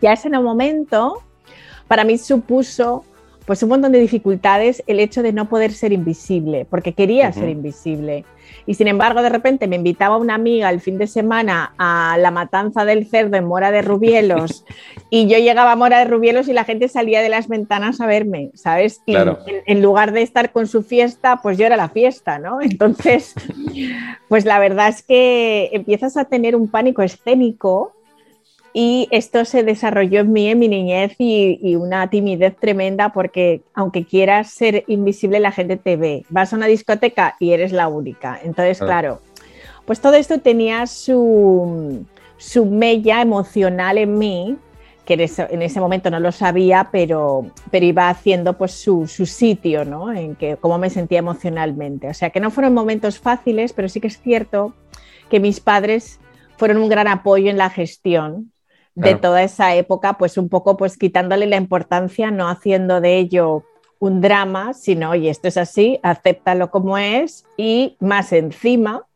ya 0.00 0.12
ese 0.12 0.28
momento 0.30 1.22
para 1.88 2.04
mí 2.04 2.18
supuso 2.18 3.04
pues 3.46 3.64
un 3.64 3.70
montón 3.70 3.90
de 3.90 3.98
dificultades 3.98 4.80
el 4.86 5.00
hecho 5.00 5.24
de 5.24 5.32
no 5.32 5.48
poder 5.48 5.72
ser 5.72 5.92
invisible, 5.92 6.66
porque 6.70 6.92
quería 6.92 7.32
ser 7.32 7.48
invisible. 7.48 8.24
Y 8.64 8.74
sin 8.74 8.86
embargo, 8.86 9.22
de 9.22 9.28
repente 9.28 9.66
me 9.66 9.74
invitaba 9.74 10.18
una 10.18 10.36
amiga 10.36 10.70
el 10.70 10.80
fin 10.80 10.98
de 10.98 11.08
semana 11.08 11.72
a 11.76 12.16
la 12.20 12.30
matanza 12.30 12.84
del 12.84 13.08
cerdo 13.08 13.36
en 13.36 13.46
Mora 13.46 13.72
de 13.72 13.82
Rubielos 13.82 14.64
y 15.10 15.26
yo 15.26 15.38
llegaba 15.38 15.72
a 15.72 15.76
Mora 15.76 15.98
de 15.98 16.04
Rubielos 16.04 16.46
y 16.46 16.52
la 16.52 16.62
gente 16.62 16.86
salía 16.86 17.22
de 17.22 17.28
las 17.28 17.48
ventanas 17.48 18.00
a 18.00 18.06
verme, 18.06 18.50
¿sabes? 18.54 19.02
Y 19.04 19.14
Claro. 19.14 19.40
en, 19.46 19.62
en 19.66 19.82
lugar 19.82 20.12
de 20.12 20.22
estar 20.22 20.52
con 20.52 20.68
su 20.68 20.84
fiesta, 20.84 21.40
pues 21.42 21.58
yo 21.58 21.66
era 21.66 21.76
la 21.76 21.88
fiesta, 21.88 22.38
¿no? 22.38 22.60
Entonces, 22.62 23.34
pues 24.28 24.44
la 24.44 24.60
verdad 24.60 24.88
es 24.88 25.02
que 25.02 25.70
empiezas 25.72 26.16
a 26.16 26.26
tener 26.26 26.54
un 26.54 26.68
pánico 26.68 27.02
escénico 27.02 27.96
y 28.72 29.08
esto 29.10 29.44
se 29.44 29.64
desarrolló 29.64 30.20
en 30.20 30.32
mí 30.32 30.48
en 30.48 30.58
mi 30.58 30.68
niñez 30.68 31.14
y, 31.18 31.58
y 31.62 31.74
una 31.76 32.08
timidez 32.08 32.56
tremenda 32.56 33.12
porque 33.12 33.62
aunque 33.74 34.04
quieras 34.04 34.50
ser 34.50 34.84
invisible 34.86 35.40
la 35.40 35.50
gente 35.52 35.76
te 35.76 35.96
ve. 35.96 36.24
Vas 36.28 36.52
a 36.52 36.56
una 36.56 36.66
discoteca 36.66 37.36
y 37.40 37.50
eres 37.52 37.72
la 37.72 37.88
única. 37.88 38.38
Entonces, 38.42 38.78
Claro. 38.78 39.20
pues 39.86 40.00
todo 40.00 40.14
esto 40.14 40.38
tenía 40.38 40.86
su, 40.86 42.04
su 42.36 42.64
mella 42.66 43.20
emocional 43.22 43.98
en 43.98 44.18
mí, 44.18 44.56
que 45.04 45.14
en 45.14 45.20
ese, 45.22 45.48
en 45.50 45.62
ese 45.62 45.80
momento 45.80 46.08
no 46.10 46.20
lo 46.20 46.30
sabía, 46.30 46.90
pero, 46.92 47.46
pero 47.72 47.84
iba 47.84 48.08
haciendo 48.08 48.56
pues 48.56 48.70
su, 48.72 49.08
su 49.08 49.26
sitio, 49.26 49.84
¿no? 49.84 50.12
En 50.12 50.36
que 50.36 50.56
cómo 50.58 50.78
me 50.78 50.90
sentía 50.90 51.18
emocionalmente. 51.18 52.08
O 52.08 52.14
sea, 52.14 52.30
que 52.30 52.38
no 52.38 52.52
fueron 52.52 52.72
momentos 52.74 53.18
fáciles, 53.18 53.72
pero 53.72 53.88
sí 53.88 54.00
que 54.00 54.06
es 54.06 54.20
cierto 54.20 54.74
que 55.28 55.40
mis 55.40 55.58
padres 55.58 56.20
fueron 56.56 56.76
un 56.78 56.88
gran 56.88 57.08
apoyo 57.08 57.50
en 57.50 57.58
la 57.58 57.70
gestión 57.70 58.52
de 58.94 59.14
toda 59.14 59.42
esa 59.42 59.74
época, 59.74 60.18
pues 60.18 60.36
un 60.36 60.48
poco 60.48 60.76
pues 60.76 60.96
quitándole 60.96 61.46
la 61.46 61.56
importancia, 61.56 62.30
no 62.30 62.48
haciendo 62.48 63.00
de 63.00 63.18
ello 63.18 63.64
un 63.98 64.20
drama, 64.20 64.74
sino, 64.74 65.10
oye, 65.10 65.30
esto 65.30 65.48
es 65.48 65.56
así, 65.56 66.00
acéptalo 66.02 66.70
como 66.70 66.98
es 66.98 67.44
y 67.56 67.96
más 68.00 68.32
encima 68.32 69.06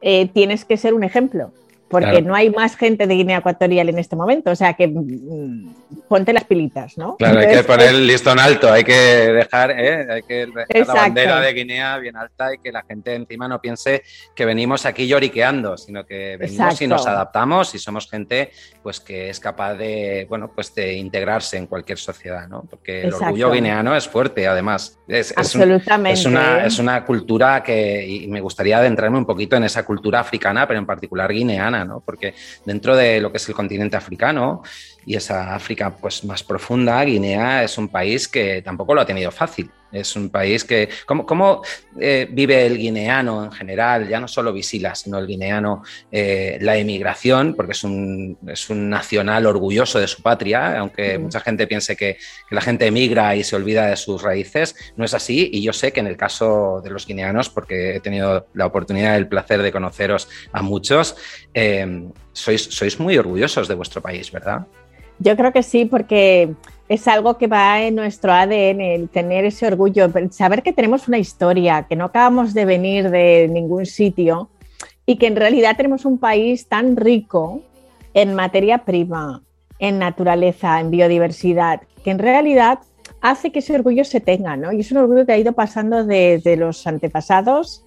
eh, 0.00 0.28
tienes 0.28 0.64
que 0.64 0.76
ser 0.76 0.94
un 0.94 1.04
ejemplo, 1.04 1.52
porque 1.90 2.08
Claro. 2.10 2.26
no 2.26 2.34
hay 2.34 2.48
más 2.50 2.76
gente 2.76 3.06
de 3.06 3.14
Guinea 3.14 3.38
Ecuatorial 3.38 3.88
en 3.88 3.98
este 3.98 4.14
momento, 4.16 4.50
o 4.52 4.56
sea 4.56 4.74
que 4.74 4.86
mm, 4.88 5.74
ponte 6.08 6.32
las 6.32 6.44
pilitas, 6.44 6.96
¿no? 6.96 7.16
Claro, 7.16 7.40
hay 7.40 7.48
que 7.48 7.64
poner 7.64 7.88
el 7.88 8.06
listón 8.06 8.38
alto, 8.38 8.72
hay 8.72 8.84
que 8.84 8.92
dejar, 8.92 9.72
¿eh? 9.72 10.06
hay 10.10 10.22
que 10.22 10.46
dejar 10.46 10.86
la 10.86 10.94
bandera 10.94 11.40
de 11.40 11.52
Guinea 11.52 11.98
bien 11.98 12.16
alta 12.16 12.54
y 12.54 12.58
que 12.58 12.70
la 12.72 12.82
gente 12.82 13.14
encima 13.14 13.48
no 13.48 13.60
piense 13.60 14.02
que 14.34 14.44
venimos 14.44 14.86
aquí 14.86 15.06
lloriqueando, 15.08 15.76
sino 15.76 16.06
que 16.06 16.36
venimos 16.38 16.80
y 16.80 16.86
nos 16.86 17.06
adaptamos 17.06 17.74
y 17.74 17.78
somos 17.78 18.08
gente 18.08 18.50
pues 18.82 19.00
que 19.00 19.28
es 19.30 19.40
capaz 19.40 19.74
de, 19.74 20.26
bueno, 20.28 20.50
pues 20.54 20.74
de 20.74 20.94
integrarse 20.94 21.56
en 21.58 21.66
cualquier 21.66 21.98
sociedad, 21.98 22.48
¿no? 22.48 22.62
Porque 22.70 23.00
el 23.00 23.06
Exacto. 23.06 23.26
orgullo 23.26 23.50
guineano 23.50 23.94
es 23.96 24.08
fuerte, 24.08 24.46
además. 24.46 24.98
Es, 25.06 25.32
es 25.32 25.54
un- 25.54 25.62
absolutamente. 25.62 26.18
es 26.20 26.24
una, 26.26 26.64
es 26.64 26.78
una 26.78 27.04
cultura 27.04 27.62
que, 27.62 28.06
y 28.06 28.26
me 28.28 28.40
gustaría 28.40 28.78
adentrarme 28.78 29.18
un 29.18 29.26
poquito 29.26 29.56
en 29.56 29.64
esa 29.64 29.84
cultura 29.84 30.20
africana, 30.20 30.66
pero 30.66 30.78
en 30.78 30.86
particular 30.86 31.30
guineana, 31.32 31.79
Porque 32.04 32.34
dentro 32.64 32.96
de 32.96 33.20
lo 33.20 33.30
que 33.30 33.38
es 33.38 33.48
el 33.48 33.54
continente 33.54 33.96
africano 33.96 34.62
y 35.06 35.16
esa 35.16 35.54
África 35.54 35.90
pues, 35.90 36.24
más 36.24 36.42
profunda, 36.42 37.02
Guinea 37.04 37.64
es 37.64 37.78
un 37.78 37.88
país 37.88 38.28
que 38.28 38.62
tampoco 38.62 38.94
lo 38.94 39.00
ha 39.00 39.06
tenido 39.06 39.30
fácil. 39.30 39.70
Es 39.92 40.14
un 40.14 40.30
país 40.30 40.64
que. 40.64 40.88
¿Cómo, 41.06 41.26
cómo, 41.26 41.62
eh, 41.98 42.28
vive 42.30 42.64
el 42.66 42.78
guineano 42.78 43.44
en 43.44 43.52
general? 43.52 44.08
Ya 44.08 44.20
no 44.20 44.28
solo 44.28 44.52
Visila, 44.52 44.94
sino 44.94 45.18
el 45.18 45.26
guineano, 45.26 45.82
eh, 46.12 46.58
la 46.60 46.76
emigración, 46.76 47.54
porque 47.54 47.72
es 47.72 47.82
un, 47.82 48.38
es 48.46 48.70
un 48.70 48.88
nacional 48.88 49.46
orgulloso 49.46 49.98
de 49.98 50.06
su 50.06 50.22
patria, 50.22 50.78
aunque 50.78 51.18
mucha 51.18 51.40
gente 51.40 51.66
piense 51.66 51.96
que, 51.96 52.18
que 52.48 52.54
la 52.54 52.60
gente 52.60 52.86
emigra 52.86 53.34
y 53.34 53.42
se 53.42 53.56
olvida 53.56 53.86
de 53.86 53.96
sus 53.96 54.22
raíces. 54.22 54.76
No 54.96 55.04
es 55.04 55.14
así, 55.14 55.50
y 55.52 55.62
yo 55.62 55.72
sé 55.72 55.92
que 55.92 56.00
en 56.00 56.06
el 56.06 56.16
caso 56.16 56.80
de 56.82 56.90
los 56.90 57.06
guineanos, 57.06 57.48
porque 57.48 57.96
he 57.96 58.00
tenido 58.00 58.46
la 58.54 58.66
oportunidad 58.66 59.14
y 59.14 59.18
el 59.18 59.28
placer 59.28 59.60
de 59.62 59.72
conoceros 59.72 60.28
a 60.52 60.62
muchos, 60.62 61.16
eh, 61.52 62.08
sois, 62.32 62.62
sois 62.62 63.00
muy 63.00 63.18
orgullosos 63.18 63.66
de 63.66 63.74
vuestro 63.74 64.00
país, 64.00 64.30
¿verdad? 64.30 64.66
Yo 65.20 65.36
creo 65.36 65.52
que 65.52 65.62
sí, 65.62 65.84
porque 65.84 66.54
es 66.88 67.06
algo 67.06 67.36
que 67.36 67.46
va 67.46 67.82
en 67.82 67.94
nuestro 67.94 68.32
ADN, 68.32 68.80
el 68.80 69.08
tener 69.10 69.44
ese 69.44 69.66
orgullo, 69.66 70.10
saber 70.30 70.62
que 70.62 70.72
tenemos 70.72 71.06
una 71.08 71.18
historia, 71.18 71.86
que 71.88 71.94
no 71.94 72.06
acabamos 72.06 72.54
de 72.54 72.64
venir 72.64 73.10
de 73.10 73.46
ningún 73.48 73.86
sitio 73.86 74.48
y 75.04 75.16
que 75.16 75.26
en 75.26 75.36
realidad 75.36 75.76
tenemos 75.76 76.04
un 76.04 76.18
país 76.18 76.66
tan 76.68 76.96
rico 76.96 77.62
en 78.14 78.34
materia 78.34 78.78
prima, 78.78 79.42
en 79.78 79.98
naturaleza, 79.98 80.80
en 80.80 80.90
biodiversidad, 80.90 81.82
que 82.02 82.10
en 82.10 82.18
realidad 82.18 82.80
hace 83.20 83.52
que 83.52 83.58
ese 83.58 83.74
orgullo 83.74 84.04
se 84.04 84.20
tenga, 84.20 84.56
¿no? 84.56 84.72
Y 84.72 84.80
es 84.80 84.90
un 84.90 84.98
orgullo 84.98 85.26
que 85.26 85.32
ha 85.32 85.38
ido 85.38 85.52
pasando 85.52 86.04
desde 86.04 86.56
los 86.56 86.86
antepasados 86.86 87.84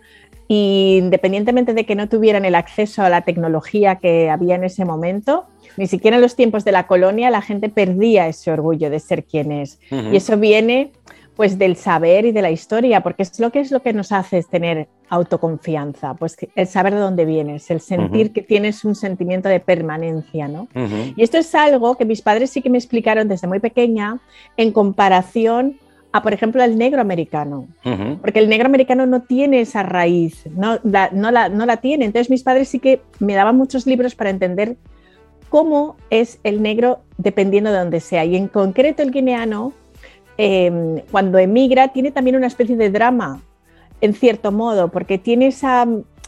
y 0.47 0.97
independientemente 0.99 1.73
de 1.73 1.85
que 1.85 1.95
no 1.95 2.09
tuvieran 2.09 2.45
el 2.45 2.55
acceso 2.55 3.01
a 3.01 3.09
la 3.09 3.21
tecnología 3.21 3.95
que 3.95 4.29
había 4.29 4.55
en 4.55 4.63
ese 4.63 4.85
momento, 4.85 5.45
ni 5.77 5.87
siquiera 5.87 6.17
en 6.17 6.21
los 6.21 6.35
tiempos 6.35 6.65
de 6.65 6.71
la 6.71 6.87
colonia 6.87 7.29
la 7.29 7.41
gente 7.41 7.69
perdía 7.69 8.27
ese 8.27 8.51
orgullo 8.51 8.89
de 8.89 8.99
ser 8.99 9.23
quien 9.23 9.51
es. 9.51 9.79
Y 9.89 10.15
eso 10.15 10.37
viene 10.37 10.91
pues 11.35 11.57
del 11.57 11.75
saber 11.75 12.25
y 12.25 12.31
de 12.31 12.41
la 12.41 12.51
historia, 12.51 13.01
porque 13.01 13.23
es 13.23 13.39
lo 13.39 13.51
que 13.51 13.59
es 13.59 13.71
lo 13.71 13.81
que 13.81 13.93
nos 13.93 14.11
hace 14.11 14.37
es 14.37 14.47
tener 14.47 14.87
autoconfianza, 15.09 16.13
pues 16.13 16.37
el 16.55 16.67
saber 16.67 16.93
de 16.93 16.99
dónde 16.99 17.25
vienes, 17.25 17.69
el 17.71 17.81
sentir 17.81 18.33
que 18.33 18.41
tienes 18.41 18.85
un 18.85 18.95
sentimiento 18.95 19.49
de 19.49 19.59
permanencia, 19.59 20.47
¿no? 20.47 20.67
Y 21.15 21.23
esto 21.23 21.37
es 21.37 21.53
algo 21.55 21.95
que 21.95 22.05
mis 22.05 22.21
padres 22.21 22.51
sí 22.51 22.61
que 22.61 22.69
me 22.69 22.77
explicaron 22.77 23.27
desde 23.27 23.47
muy 23.47 23.59
pequeña 23.59 24.19
en 24.57 24.71
comparación 24.71 25.79
a, 26.13 26.21
por 26.21 26.31
ejemplo, 26.31 26.63
el 26.63 26.77
negro 26.77 27.01
americano 27.01 27.67
porque 28.21 28.39
el 28.39 28.47
negro 28.47 28.67
americano 28.67 29.07
no 29.07 29.23
tiene 29.23 29.61
esa 29.61 29.81
raíz, 29.81 30.45
no 30.55 30.79
la, 30.83 31.09
no 31.11 31.31
la, 31.31 31.49
no 31.49 31.65
la 31.65 31.77
tiene. 31.77 32.05
Entonces 32.05 32.29
mis 32.29 32.43
padres 32.43 32.69
sí 32.69 32.79
que 32.79 33.01
me 33.19 33.33
daban 33.33 33.57
muchos 33.57 33.87
libros 33.87 34.13
para 34.13 34.29
entender 34.29 34.77
cómo 35.49 35.97
es 36.11 36.39
el 36.43 36.61
negro 36.61 37.01
dependiendo 37.17 37.71
de 37.71 37.79
donde 37.79 37.99
sea. 37.99 38.25
Y 38.25 38.35
en 38.35 38.47
concreto 38.47 39.01
el 39.01 39.11
guineano, 39.11 39.73
eh, 40.37 41.03
cuando 41.11 41.39
emigra, 41.39 41.89
tiene 41.89 42.11
también 42.11 42.35
una 42.35 42.47
especie 42.47 42.75
de 42.77 42.91
drama, 42.91 43.41
en 43.99 44.13
cierto 44.13 44.51
modo, 44.51 44.89
porque 44.89 45.17
tiene 45.17 45.47
esa, 45.47 45.87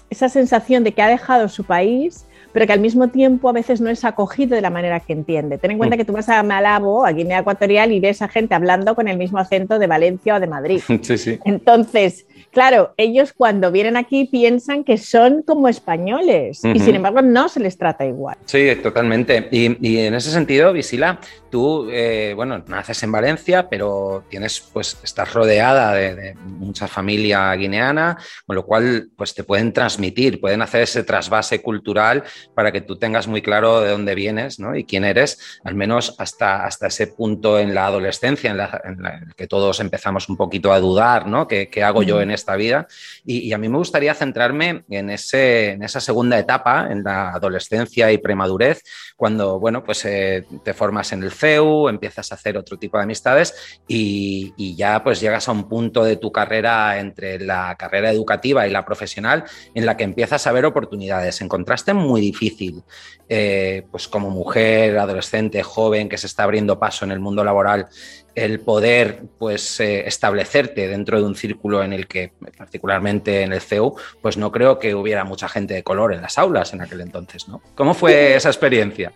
esa 0.10 0.30
sensación 0.30 0.84
de 0.84 0.94
que 0.94 1.04
ha 1.04 1.08
dejado 1.08 1.48
su 1.48 1.64
país, 1.64 2.26
pero 2.56 2.68
que 2.68 2.72
al 2.72 2.80
mismo 2.80 3.10
tiempo 3.10 3.50
a 3.50 3.52
veces 3.52 3.82
no 3.82 3.90
es 3.90 4.06
acogido 4.06 4.56
de 4.56 4.62
la 4.62 4.70
manera 4.70 5.02
que 5.02 5.12
entiende. 5.12 5.58
Ten 5.58 5.72
en 5.72 5.78
cuenta 5.78 5.98
Mm. 5.98 6.00
que 6.00 6.06
tú 6.06 6.14
vas 6.14 6.30
a 6.30 6.42
Malabo, 6.42 7.06
a 7.06 7.12
Guinea 7.12 7.40
Ecuatorial, 7.40 7.92
y 7.92 8.00
ves 8.00 8.22
a 8.22 8.30
gente 8.30 8.56
hablando 8.56 8.96
con 8.96 9.10
el 9.10 9.18
mismo 9.18 9.40
acento 9.40 9.78
de 9.78 9.88
Valencia 9.88 10.36
o 10.36 10.40
de 10.40 10.48
Madrid. 10.48 10.82
Sí, 11.04 11.18
sí. 11.18 11.38
Entonces, 11.44 12.26
claro, 12.52 12.94
ellos 12.98 13.34
cuando 13.34 13.72
vienen 13.72 13.98
aquí 13.98 14.26
piensan 14.26 14.84
que 14.84 14.98
son 14.98 15.42
como 15.44 15.68
españoles 15.68 16.62
y 16.64 16.80
sin 16.80 16.96
embargo 16.96 17.22
no 17.22 17.50
se 17.50 17.60
les 17.60 17.78
trata 17.78 18.06
igual. 18.06 18.38
Sí, 18.46 18.76
totalmente. 18.82 19.48
Y, 19.52 19.88
y 19.88 20.00
en 20.00 20.14
ese 20.16 20.32
sentido, 20.32 20.74
Visila, 20.74 21.20
tú, 21.50 21.88
eh, 21.92 22.34
bueno, 22.36 22.64
naces 22.68 23.02
en 23.04 23.12
Valencia, 23.12 23.70
pero 23.70 24.24
tienes, 24.30 24.60
pues, 24.74 24.98
estás 25.04 25.34
rodeada 25.34 25.94
de, 25.94 26.16
de 26.16 26.36
mucha 26.36 26.88
familia 26.88 27.54
guineana, 27.56 28.18
con 28.46 28.56
lo 28.56 28.66
cual, 28.66 29.10
pues, 29.16 29.34
te 29.34 29.44
pueden 29.44 29.72
transmitir, 29.72 30.42
pueden 30.42 30.62
hacer 30.62 30.82
ese 30.82 31.04
trasvase 31.04 31.62
cultural 31.62 32.24
para 32.54 32.72
que 32.72 32.82
tú 32.82 32.98
tengas 32.98 33.28
muy 33.28 33.42
claro 33.42 33.82
de 33.82 33.92
dónde 33.92 34.16
vienes, 34.16 34.60
¿no? 34.60 34.76
Y 34.76 34.84
quién 34.84 35.06
eres, 35.06 35.60
al 35.64 35.76
menos 35.76 36.16
hasta, 36.18 36.66
hasta 36.66 36.88
ese 36.88 37.08
punto 37.08 37.60
en 37.60 37.74
la 37.74 37.88
adolescencia, 37.88 38.52
en 38.52 38.58
la, 38.58 38.82
en 38.84 39.02
la 39.02 39.22
que 39.36 39.48
todos 39.48 39.80
empezamos 39.80 40.28
un 40.30 40.38
poquito 40.38 40.74
a 40.74 40.80
dudar, 40.80 41.28
¿no? 41.28 41.48
¿Qué, 41.48 41.70
qué 41.70 41.84
hago 41.84 42.04
yo. 42.04 42.25
En 42.26 42.32
esta 42.32 42.56
vida? 42.56 42.88
Y, 43.26 43.54
a 43.54 43.58
mí 43.58 43.70
me 43.70 43.78
gustaría 43.78 44.14
centrarme 44.14 44.84
en, 44.90 45.10
ese, 45.10 45.72
en 45.72 45.84
esa 45.84 46.02
segunda 46.02 46.38
etapa, 46.38 46.88
en 46.92 47.04
la 47.04 47.30
adolescencia 47.30 48.12
y 48.12 48.18
premadurez, 48.18 48.84
cuando, 49.16 49.60
bueno, 49.60 49.84
pues 49.84 50.04
eh, 50.06 50.46
te 50.64 50.74
formas 50.74 51.14
en 51.14 51.24
el 51.24 51.32
CEU, 51.32 51.88
empiezas 51.88 52.32
a 52.32 52.36
hacer 52.36 52.58
otro 52.58 52.78
tipo 52.78 52.98
de 52.98 53.04
amistades 53.04 53.80
y, 53.88 54.54
y 54.58 54.76
ya 54.76 55.04
pues 55.04 55.22
llegas 55.22 55.48
a 55.48 55.54
un 55.54 55.70
punto 55.70 56.04
de 56.04 56.18
tu 56.18 56.32
carrera 56.32 57.00
entre 57.00 57.40
la 57.40 57.76
carrera 57.78 58.12
educativa 58.12 58.68
y 58.68 58.72
la 58.72 58.86
profesional 58.86 59.46
en 59.74 59.86
la 59.86 59.96
que 59.98 60.04
empiezas 60.04 60.46
a 60.48 60.52
ver 60.52 60.66
oportunidades. 60.66 61.42
Encontraste 61.42 61.94
muy 61.94 62.22
difícil, 62.22 62.84
eh, 63.30 63.84
pues 63.92 64.08
como 64.08 64.30
mujer, 64.30 64.98
adolescente, 64.98 65.64
joven, 65.64 66.10
que 66.10 66.18
se 66.18 66.28
está 66.28 66.44
abriendo 66.44 66.80
paso 66.80 67.06
en 67.06 67.12
el 67.12 67.20
mundo 67.20 67.44
laboral, 67.44 67.88
el 68.36 68.60
poder 68.60 69.24
pues 69.40 69.80
eh, 69.80 70.06
establecerte 70.08 70.88
dentro 70.88 71.20
de 71.20 71.26
un 71.26 71.36
círculo 71.36 71.84
en 71.84 71.94
el 71.94 72.08
que, 72.08 72.34
particularmente 72.58 73.42
en 73.42 73.54
el 73.54 73.62
CEU, 73.62 73.96
pues 74.22 74.38
no 74.38 74.52
creo 74.52 74.78
que 74.78 74.94
hubiera 74.94 75.24
mucha 75.24 75.48
gente 75.48 75.74
de 75.74 75.84
color 75.84 76.14
en 76.14 76.22
las 76.22 76.38
aulas 76.38 76.74
en 76.74 76.82
aquel 76.82 77.02
entonces, 77.02 77.48
¿no? 77.48 77.62
¿Cómo 77.76 77.94
fue 77.94 78.36
esa 78.36 78.50
experiencia? 78.50 79.14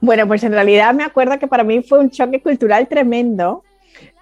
Bueno, 0.00 0.26
pues 0.28 0.44
en 0.44 0.52
realidad 0.52 0.94
me 0.94 1.02
acuerdo 1.02 1.38
que 1.38 1.48
para 1.48 1.64
mí 1.64 1.82
fue 1.82 1.98
un 1.98 2.10
choque 2.10 2.40
cultural 2.40 2.86
tremendo 2.86 3.64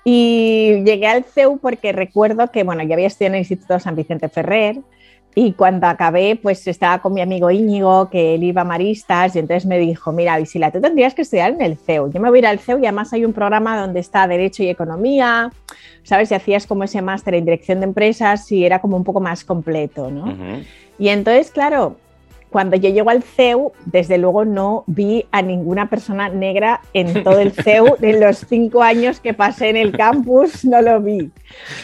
y 0.04 0.82
llegué 0.84 1.06
al 1.06 1.24
CEU 1.24 1.58
porque 1.58 1.92
recuerdo 1.92 2.50
que, 2.50 2.62
bueno, 2.62 2.82
yo 2.84 2.94
había 2.94 3.08
estudiado 3.08 3.32
en 3.32 3.34
el 3.36 3.40
Instituto 3.40 3.78
San 3.78 3.96
Vicente 3.96 4.28
Ferrer 4.28 4.76
Y 5.38 5.52
cuando 5.52 5.86
acabé, 5.86 6.36
pues 6.36 6.66
estaba 6.66 7.00
con 7.00 7.12
mi 7.12 7.20
amigo 7.20 7.50
Íñigo, 7.50 8.08
que 8.08 8.34
él 8.34 8.42
iba 8.42 8.62
a 8.62 8.64
Maristas, 8.64 9.36
y 9.36 9.38
entonces 9.38 9.66
me 9.66 9.78
dijo, 9.78 10.10
mira, 10.10 10.38
Visila, 10.38 10.70
tú 10.70 10.80
tendrías 10.80 11.12
que 11.12 11.20
estudiar 11.20 11.50
en 11.52 11.60
el 11.60 11.76
CEU. 11.76 12.10
Yo 12.10 12.20
me 12.20 12.30
voy 12.30 12.38
a 12.38 12.40
ir 12.40 12.46
al 12.46 12.58
CEU 12.58 12.78
y 12.78 12.86
además 12.86 13.12
hay 13.12 13.26
un 13.26 13.34
programa 13.34 13.78
donde 13.78 14.00
está 14.00 14.26
Derecho 14.26 14.62
y 14.62 14.70
Economía, 14.70 15.52
¿sabes? 16.04 16.30
Y 16.30 16.34
hacías 16.34 16.66
como 16.66 16.84
ese 16.84 17.02
máster 17.02 17.34
en 17.34 17.44
Dirección 17.44 17.80
de 17.80 17.84
Empresas 17.84 18.50
y 18.50 18.64
era 18.64 18.80
como 18.80 18.96
un 18.96 19.04
poco 19.04 19.20
más 19.20 19.44
completo, 19.44 20.10
¿no? 20.10 20.34
Y 20.98 21.10
entonces, 21.10 21.50
claro, 21.50 21.98
cuando 22.50 22.76
yo 22.76 22.88
llego 22.90 23.10
al 23.10 23.22
CEU, 23.22 23.72
desde 23.84 24.18
luego 24.18 24.44
no 24.44 24.84
vi 24.86 25.26
a 25.32 25.42
ninguna 25.42 25.90
persona 25.90 26.28
negra 26.28 26.80
en 26.92 27.22
todo 27.22 27.40
el 27.40 27.52
CEU. 27.52 27.96
En 28.06 28.20
los 28.20 28.38
cinco 28.48 28.82
años 28.82 29.18
que 29.20 29.34
pasé 29.34 29.68
en 29.68 29.76
el 29.76 29.90
campus, 29.90 30.64
no 30.64 30.80
lo 30.80 31.00
vi. 31.00 31.30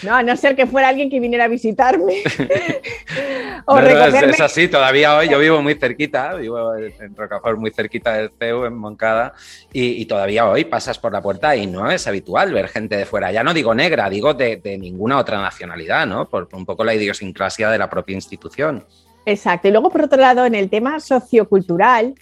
No, 0.03 0.15
a 0.15 0.23
no 0.23 0.37
ser 0.37 0.55
que 0.55 0.67
fuera 0.67 0.89
alguien 0.89 1.11
que 1.11 1.19
viniera 1.19 1.45
a 1.45 1.49
visitarme. 1.49 2.15
o 3.67 3.81
No, 3.81 3.89
es, 3.89 4.15
es 4.15 4.41
así, 4.41 4.69
todavía 4.69 5.17
hoy 5.17 5.29
yo 5.29 5.39
vivo 5.39 5.61
muy 5.63 5.75
cerquita, 5.75 6.35
vivo 6.35 6.77
en 6.77 7.17
Rocafort, 7.17 7.59
muy 7.59 7.71
cerquita 7.71 8.15
del 8.15 8.31
CEU, 8.39 8.67
en 8.67 8.75
Moncada, 8.75 9.35
y, 9.73 10.01
y 10.01 10.07
todavía 10.07 10.49
hoy 10.49 10.65
pasas 10.65 10.99
por 10.99 11.13
la 11.13 11.23
puerta 11.23 11.57
y 11.57 11.67
no 11.67 11.91
es 11.91 12.07
habitual 12.07 12.53
ver 12.53 12.69
gente 12.69 12.97
de 12.97 13.05
fuera. 13.05 13.33
Ya 13.33 13.43
no 13.43 13.53
digo 13.53 13.75
negra, 13.75 14.09
digo 14.09 14.35
de, 14.35 14.57
de 14.57 14.79
ninguna 14.79 15.19
otra 15.19 15.41
nacionalidad, 15.41 16.07
¿no? 16.07 16.29
Por 16.29 16.49
un 16.53 16.65
poco 16.65 16.85
la 16.85 16.95
idiosincrasia 16.95 17.71
de 17.71 17.79
la 17.79 17.91
propia 17.91 18.15
institución. 18.15 18.85
Exacto. 19.25 19.69
Y 19.69 19.71
luego, 19.71 19.91
por 19.91 20.03
otro 20.03 20.21
lado, 20.21 20.45
en 20.45 20.55
el 20.55 20.69
tema 20.69 20.99
sociocultural, 21.01 22.15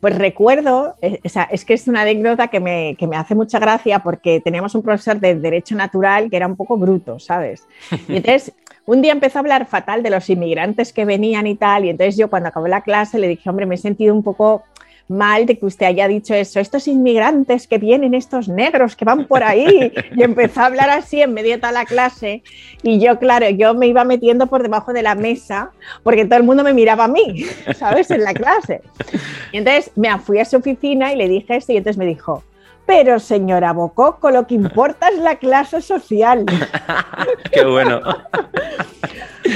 pues 0.00 0.16
recuerdo, 0.16 0.96
eh, 1.02 1.20
o 1.24 1.28
sea, 1.28 1.44
es 1.44 1.64
que 1.64 1.74
es 1.74 1.86
una 1.88 2.02
anécdota 2.02 2.48
que 2.48 2.60
me, 2.60 2.96
que 2.98 3.06
me 3.06 3.16
hace 3.16 3.34
mucha 3.34 3.58
gracia 3.58 4.00
porque 4.00 4.40
teníamos 4.40 4.74
un 4.74 4.82
profesor 4.82 5.20
de 5.20 5.34
Derecho 5.36 5.74
Natural 5.76 6.30
que 6.30 6.36
era 6.36 6.46
un 6.46 6.56
poco 6.56 6.76
bruto, 6.76 7.18
¿sabes? 7.18 7.66
Y 8.08 8.16
entonces, 8.16 8.52
un 8.86 9.02
día 9.02 9.12
empezó 9.12 9.38
a 9.38 9.40
hablar 9.40 9.66
fatal 9.66 10.02
de 10.02 10.10
los 10.10 10.28
inmigrantes 10.30 10.92
que 10.92 11.04
venían 11.04 11.46
y 11.46 11.54
tal, 11.54 11.84
y 11.84 11.90
entonces 11.90 12.16
yo 12.16 12.28
cuando 12.30 12.48
acabó 12.48 12.68
la 12.68 12.82
clase 12.82 13.18
le 13.18 13.28
dije, 13.28 13.48
hombre, 13.48 13.66
me 13.66 13.76
he 13.76 13.78
sentido 13.78 14.14
un 14.14 14.22
poco 14.22 14.64
mal 15.08 15.46
de 15.46 15.58
que 15.58 15.64
usted 15.66 15.86
haya 15.86 16.06
dicho 16.06 16.34
eso, 16.34 16.60
estos 16.60 16.86
inmigrantes 16.86 17.66
que 17.66 17.78
vienen, 17.78 18.12
estos 18.14 18.46
negros 18.48 18.94
que 18.94 19.04
van 19.06 19.24
por 19.26 19.42
ahí, 19.42 19.92
y 20.14 20.22
empezó 20.22 20.60
a 20.60 20.66
hablar 20.66 20.90
así 20.90 21.22
en 21.22 21.32
medio 21.32 21.52
de 21.52 21.58
toda 21.58 21.72
la 21.72 21.86
clase, 21.86 22.42
y 22.82 23.00
yo, 23.00 23.18
claro, 23.18 23.48
yo 23.48 23.72
me 23.74 23.86
iba 23.86 24.04
metiendo 24.04 24.46
por 24.48 24.62
debajo 24.62 24.92
de 24.92 25.02
la 25.02 25.14
mesa, 25.14 25.70
porque 26.02 26.24
todo 26.26 26.36
el 26.38 26.44
mundo 26.44 26.62
me 26.62 26.74
miraba 26.74 27.04
a 27.04 27.08
mí, 27.08 27.44
¿sabes? 27.76 28.10
En 28.10 28.22
la 28.22 28.34
clase. 28.34 28.82
Y 29.52 29.56
entonces 29.58 29.90
me 29.96 30.16
fui 30.18 30.38
a 30.40 30.44
su 30.44 30.56
oficina 30.58 31.12
y 31.12 31.16
le 31.16 31.28
dije 31.28 31.56
esto, 31.56 31.72
y 31.72 31.78
entonces 31.78 31.96
me 31.98 32.04
dijo, 32.06 32.44
pero 32.84 33.18
señora 33.18 33.72
Bococo, 33.72 34.30
lo 34.30 34.46
que 34.46 34.54
importa 34.54 35.08
es 35.08 35.18
la 35.18 35.36
clase 35.36 35.80
social. 35.82 36.44
Qué 37.52 37.64
bueno. 37.64 38.00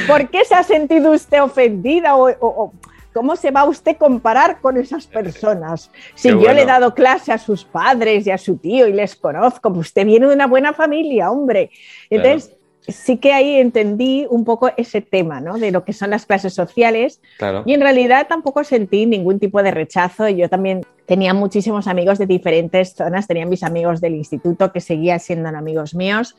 ¿Por 0.06 0.28
qué 0.30 0.44
se 0.44 0.54
ha 0.54 0.62
sentido 0.62 1.12
usted 1.12 1.42
ofendida 1.42 2.16
o, 2.16 2.28
o- 2.30 2.36
o 2.40 2.72
cómo 3.12 3.36
se 3.36 3.50
va 3.50 3.64
usted 3.64 3.92
a 3.92 3.98
comparar 3.98 4.60
con 4.60 4.76
esas 4.76 5.06
personas? 5.06 5.90
Si 6.14 6.28
Qué 6.28 6.34
yo 6.34 6.40
bueno. 6.40 6.54
le 6.54 6.62
he 6.62 6.66
dado 6.66 6.94
clase 6.94 7.32
a 7.32 7.38
sus 7.38 7.64
padres 7.64 8.26
y 8.26 8.30
a 8.30 8.38
su 8.38 8.56
tío 8.56 8.86
y 8.86 8.92
les 8.92 9.16
conozco, 9.16 9.72
pues 9.72 9.88
usted 9.88 10.06
viene 10.06 10.26
de 10.26 10.34
una 10.34 10.46
buena 10.46 10.72
familia, 10.72 11.30
hombre. 11.30 11.70
Entonces, 12.10 12.56
sí 12.88 13.18
que 13.18 13.32
ahí 13.32 13.56
entendí 13.56 14.26
un 14.28 14.44
poco 14.44 14.70
ese 14.76 15.00
tema, 15.00 15.40
¿no? 15.40 15.58
De 15.58 15.70
lo 15.70 15.84
que 15.84 15.92
son 15.92 16.10
las 16.10 16.26
clases 16.26 16.54
sociales. 16.54 17.20
Claro. 17.38 17.62
Y 17.66 17.74
en 17.74 17.80
realidad 17.80 18.26
tampoco 18.28 18.64
sentí 18.64 19.06
ningún 19.06 19.38
tipo 19.38 19.62
de 19.62 19.70
rechazo. 19.70 20.28
Yo 20.28 20.48
también 20.48 20.82
tenía 21.12 21.34
muchísimos 21.34 21.88
amigos 21.88 22.16
de 22.18 22.24
diferentes 22.24 22.94
zonas. 22.94 23.26
Tenía 23.26 23.44
mis 23.44 23.62
amigos 23.62 24.00
del 24.00 24.14
instituto 24.14 24.72
que 24.72 24.80
seguían 24.80 25.20
siendo 25.20 25.50
amigos 25.50 25.94
míos 25.94 26.36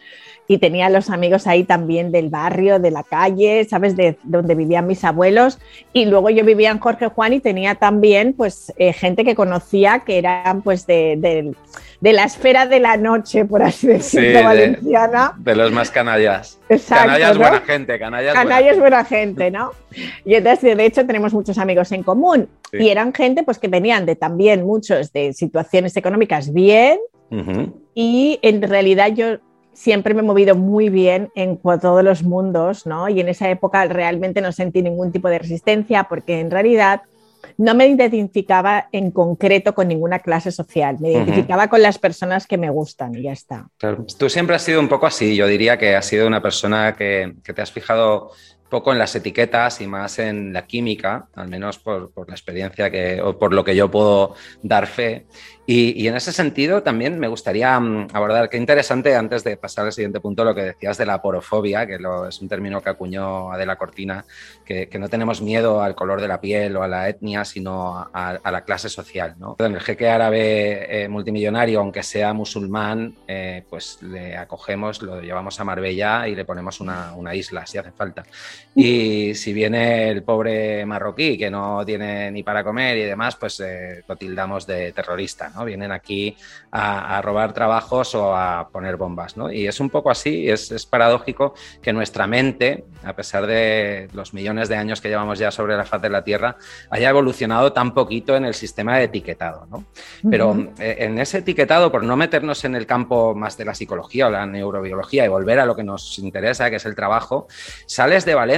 y 0.48 0.58
tenía 0.58 0.90
los 0.90 1.12
amigos 1.12 1.46
ahí 1.46 1.64
también 1.64 2.12
del 2.12 2.30
barrio, 2.30 2.80
de 2.80 2.90
la 2.90 3.04
calle, 3.04 3.66
¿sabes? 3.70 3.96
De 3.96 4.18
donde 4.24 4.56
vivían 4.56 4.88
mis 4.88 5.04
abuelos. 5.04 5.60
Y 5.94 6.06
luego 6.06 6.32
yo 6.32 6.44
vivía 6.44 6.72
en 6.72 6.80
Jorge 6.80 7.08
Juan 7.10 7.34
y 7.34 7.40
tenía 7.40 7.76
también 7.76 8.34
pues 8.34 8.74
eh, 8.78 8.94
gente 8.94 9.24
que 9.24 9.36
conocía 9.36 10.00
que 10.00 10.18
eran 10.18 10.64
pues 10.64 10.88
de, 10.88 11.18
de- 11.20 11.54
de 12.02 12.12
la 12.12 12.26
esfera 12.26 12.66
de 12.66 12.82
la 12.82 12.98
noche, 12.98 13.46
por 13.46 13.64
así 13.64 13.88
decirlo, 13.88 14.40
de- 14.40 14.44
valenciana. 14.44 15.34
De 15.38 15.56
los 15.56 15.72
más 15.72 15.90
canallas. 15.90 16.60
Exacto, 16.68 17.06
canallas 17.06 17.34
¿no? 17.36 17.40
buena 17.40 17.60
gente, 17.62 18.00
canallas 18.00 18.34
buena 18.34 18.44
Canalla 18.50 18.60
es 18.68 18.74
gente. 18.74 18.80
buena 18.82 19.06
gente, 19.06 19.52
¿no? 19.52 19.72
Y 20.26 20.34
entonces, 20.36 20.76
de 20.76 20.86
hecho, 20.86 21.06
tenemos 21.06 21.34
muchos 21.34 21.58
amigos 21.58 21.92
en 21.94 22.04
común. 22.04 22.50
Sí. 22.72 22.78
Y 22.80 22.90
eran 22.90 23.14
gente 23.14 23.44
pues, 23.44 23.58
que 23.60 23.68
venían 23.70 24.06
de 24.06 24.16
también 24.18 24.63
muchos 24.64 25.12
de 25.12 25.34
situaciones 25.34 25.96
económicas 25.98 26.52
bien. 26.52 27.00
Y 27.96 28.40
en 28.44 28.62
realidad 28.62 29.12
yo 29.16 29.40
siempre 29.74 30.14
me 30.14 30.20
he 30.20 30.24
movido 30.24 30.56
muy 30.56 30.90
bien 30.90 31.32
en 31.36 31.58
todos 31.58 32.04
los 32.04 32.24
mundos, 32.24 32.86
¿no? 32.86 33.10
Y 33.10 33.20
en 33.20 33.30
esa 33.30 33.50
época 33.50 33.86
realmente 33.86 34.40
no 34.40 34.52
sentí 34.52 34.84
ningún 34.84 35.12
tipo 35.12 35.30
de 35.30 35.40
resistencia 35.40 36.04
porque 36.04 36.40
en 36.40 36.52
realidad 36.52 37.02
no 37.58 37.76
me 37.76 37.88
identificaba 37.88 38.88
en 38.92 39.12
concreto 39.12 39.76
con 39.76 39.88
ninguna 39.88 40.20
clase 40.20 40.52
social. 40.52 40.98
Me 41.00 41.12
identificaba 41.12 41.68
con 41.68 41.82
las 41.82 41.98
personas 41.98 42.48
que 42.48 42.58
me 42.58 42.70
gustan 42.70 43.16
y 43.16 43.24
ya 43.24 43.32
está. 43.32 43.68
Claro. 43.78 44.06
Tú 44.18 44.30
siempre 44.30 44.56
has 44.56 44.62
sido 44.62 44.80
un 44.80 44.88
poco 44.88 45.06
así, 45.06 45.36
yo 45.36 45.48
diría 45.48 45.78
que 45.78 45.96
has 45.96 46.06
sido 46.06 46.28
una 46.28 46.42
persona 46.42 46.96
que, 46.96 47.34
que 47.44 47.54
te 47.54 47.62
has 47.62 47.72
fijado 47.72 48.32
poco 48.74 48.92
en 48.92 48.98
las 49.00 49.16
etiquetas 49.16 49.80
y 49.80 49.88
más 49.88 50.20
en 50.20 50.52
la 50.52 50.66
química, 50.68 51.28
al 51.36 51.48
menos 51.48 51.78
por, 51.80 52.12
por 52.12 52.28
la 52.28 52.34
experiencia 52.36 52.90
que, 52.92 53.22
o 53.22 53.38
por 53.40 53.54
lo 53.54 53.64
que 53.64 53.76
yo 53.76 53.90
puedo 53.90 54.36
dar 54.64 54.88
fe. 54.88 55.26
Y, 55.66 55.94
y 56.04 56.10
en 56.10 56.16
ese 56.18 56.34
sentido 56.34 56.84
también 56.84 57.18
me 57.20 57.30
gustaría 57.30 57.80
mm, 57.80 58.08
abordar, 58.12 58.50
qué 58.50 58.58
interesante 58.58 59.16
antes 59.16 59.46
de 59.46 59.56
pasar 59.56 59.86
al 59.86 59.94
siguiente 59.94 60.20
punto, 60.20 60.44
lo 60.44 60.54
que 60.54 60.64
decías 60.64 60.98
de 60.98 61.06
la 61.06 61.22
porofobia, 61.22 61.88
que 61.88 61.98
lo- 62.00 62.28
es 62.28 62.42
un 62.42 62.50
término 62.50 62.82
que 62.82 62.90
acuñó 62.90 63.52
Adela 63.54 63.78
Cortina, 63.78 64.26
que, 64.66 64.90
que 64.90 65.00
no 65.00 65.08
tenemos 65.08 65.42
miedo 65.42 65.82
al 65.82 65.96
color 65.96 66.20
de 66.20 66.28
la 66.28 66.42
piel 66.42 66.76
o 66.76 66.84
a 66.84 66.88
la 66.90 67.08
etnia, 67.08 67.46
sino 67.46 67.98
a, 68.12 68.40
a 68.44 68.52
la 68.52 68.66
clase 68.66 68.90
social. 68.90 69.36
¿no? 69.38 69.56
El 69.60 69.80
jeque 69.80 70.10
árabe 70.10 71.04
eh, 71.04 71.08
multimillonario, 71.08 71.80
aunque 71.80 72.04
sea 72.04 72.34
musulmán, 72.34 73.16
eh, 73.28 73.64
pues 73.70 74.02
le 74.02 74.36
acogemos, 74.36 75.02
lo 75.02 75.22
llevamos 75.22 75.60
a 75.60 75.64
Marbella 75.64 76.28
y 76.28 76.36
le 76.36 76.44
ponemos 76.44 76.82
una, 76.82 77.14
una 77.16 77.36
isla 77.36 77.66
si 77.66 77.78
hace 77.78 77.92
falta. 77.92 78.24
Y 78.76 79.36
si 79.36 79.54
viene 79.54 80.10
el 80.10 80.24
pobre 80.24 80.84
marroquí 80.86 81.38
que 81.38 81.52
no 81.52 81.86
tiene 81.86 82.32
ni 82.32 82.42
para 82.42 82.64
comer 82.64 82.98
y 82.98 83.04
demás, 83.04 83.36
pues 83.36 83.60
eh, 83.60 84.04
lo 84.08 84.16
tildamos 84.16 84.66
de 84.66 84.92
terrorista, 84.92 85.50
¿no? 85.50 85.64
Vienen 85.64 85.92
aquí 85.92 86.36
a, 86.72 87.18
a 87.18 87.22
robar 87.22 87.54
trabajos 87.54 88.16
o 88.16 88.36
a 88.36 88.70
poner 88.70 88.98
bombas, 88.98 89.38
¿no? 89.38 89.52
Y 89.52 89.68
es 89.68 89.80
un 89.80 89.92
poco 89.92 90.10
así, 90.10 90.50
es, 90.50 90.72
es 90.72 90.88
paradójico 90.88 91.54
que 91.84 91.94
nuestra 91.94 92.26
mente, 92.26 92.86
a 93.04 93.14
pesar 93.14 93.46
de 93.46 94.10
los 94.14 94.34
millones 94.34 94.70
de 94.70 94.76
años 94.76 95.02
que 95.02 95.10
llevamos 95.10 95.38
ya 95.38 95.52
sobre 95.52 95.78
la 95.78 95.86
faz 95.86 96.02
de 96.02 96.10
la 96.10 96.24
Tierra, 96.24 96.58
haya 96.90 97.10
evolucionado 97.10 97.74
tan 97.74 97.94
poquito 97.94 98.36
en 98.36 98.46
el 98.46 98.56
sistema 98.56 98.98
de 98.98 99.04
etiquetado, 99.04 99.68
¿no? 99.70 99.86
Pero 100.28 100.58
eh, 100.80 100.96
en 101.00 101.20
ese 101.20 101.40
etiquetado, 101.40 101.92
por 101.92 102.04
no 102.04 102.18
meternos 102.18 102.66
en 102.66 102.74
el 102.74 102.88
campo 102.88 103.36
más 103.36 103.56
de 103.56 103.66
la 103.66 103.76
psicología 103.76 104.28
o 104.28 104.30
la 104.32 104.48
neurobiología 104.48 105.26
y 105.26 105.28
volver 105.28 105.60
a 105.60 105.66
lo 105.68 105.76
que 105.76 105.84
nos 105.84 106.18
interesa, 106.18 106.72
que 106.72 106.78
es 106.78 106.86
el 106.86 106.96
trabajo, 106.96 107.48
sales 107.86 108.26
de 108.26 108.34
Valencia 108.34 108.53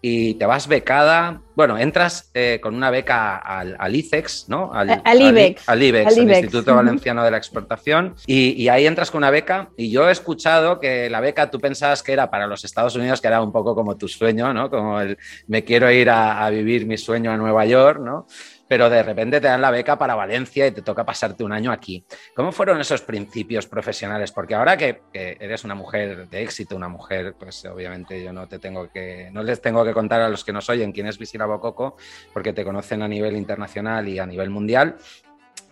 y 0.00 0.34
te 0.34 0.46
vas 0.46 0.68
becada. 0.68 1.40
Bueno, 1.56 1.78
entras 1.78 2.30
eh, 2.34 2.58
con 2.60 2.74
una 2.74 2.90
beca 2.90 3.36
al, 3.36 3.76
al 3.78 3.94
ICEX, 3.94 4.46
¿no? 4.48 4.72
Al 4.72 4.88
IBEX. 4.90 5.02
Al 5.04 5.22
IBEX, 5.22 5.68
Al 5.68 5.74
al 5.74 5.82
IBEX. 6.24 6.38
Instituto 6.42 6.72
Ujú. 6.72 6.76
Valenciano 6.76 7.24
de 7.24 7.30
la 7.30 7.36
Exportación. 7.36 8.14
Y, 8.26 8.60
y 8.60 8.68
ahí 8.68 8.86
entras 8.86 9.10
con 9.10 9.18
una 9.18 9.30
beca. 9.30 9.68
Y 9.76 9.90
yo 9.90 10.08
he 10.08 10.12
escuchado 10.12 10.80
que 10.80 11.08
la 11.08 11.20
beca 11.20 11.50
tú 11.50 11.60
pensabas 11.60 12.02
que 12.02 12.12
era 12.12 12.28
para 12.28 12.46
los 12.48 12.64
Estados 12.64 12.96
Unidos, 12.96 13.20
que 13.20 13.28
era 13.28 13.40
un 13.40 13.52
poco 13.52 13.74
como 13.74 13.96
tu 13.96 14.08
sueño, 14.08 14.52
¿no? 14.52 14.68
Como 14.68 15.00
el 15.00 15.16
me 15.46 15.62
quiero 15.62 15.90
ir 15.90 16.10
a, 16.10 16.44
a 16.44 16.50
vivir 16.50 16.86
mi 16.86 16.98
sueño 16.98 17.30
a 17.30 17.36
Nueva 17.36 17.64
York, 17.66 18.00
¿no? 18.00 18.26
Pero 18.68 18.88
de 18.88 19.02
repente 19.02 19.40
te 19.40 19.46
dan 19.46 19.60
la 19.60 19.70
beca 19.70 19.98
para 19.98 20.14
Valencia 20.14 20.66
y 20.66 20.72
te 20.72 20.82
toca 20.82 21.04
pasarte 21.04 21.44
un 21.44 21.52
año 21.52 21.70
aquí. 21.70 22.04
¿Cómo 22.34 22.52
fueron 22.52 22.80
esos 22.80 23.02
principios 23.02 23.66
profesionales? 23.66 24.32
Porque 24.32 24.54
ahora 24.54 24.76
que, 24.76 25.02
eres 25.12 25.64
una 25.64 25.74
mujer 25.74 26.28
de 26.28 26.42
éxito, 26.42 26.76
una 26.76 26.88
mujer, 26.88 27.34
pues 27.38 27.64
obviamente 27.66 28.22
yo 28.22 28.32
no 28.32 28.48
te 28.48 28.58
tengo 28.58 28.88
que, 28.90 29.28
no 29.32 29.42
les 29.42 29.60
tengo 29.60 29.84
que 29.84 29.92
contar 29.92 30.20
a 30.22 30.28
los 30.28 30.44
que 30.44 30.52
nos 30.52 30.68
oyen 30.70 30.92
quién 30.92 31.06
es 31.06 31.18
Visila 31.18 31.46
Bococo, 31.46 31.96
porque 32.32 32.52
te 32.52 32.64
conocen 32.64 33.02
a 33.02 33.08
nivel 33.08 33.36
internacional 33.36 34.08
y 34.08 34.18
a 34.18 34.26
nivel 34.26 34.50
mundial. 34.50 34.96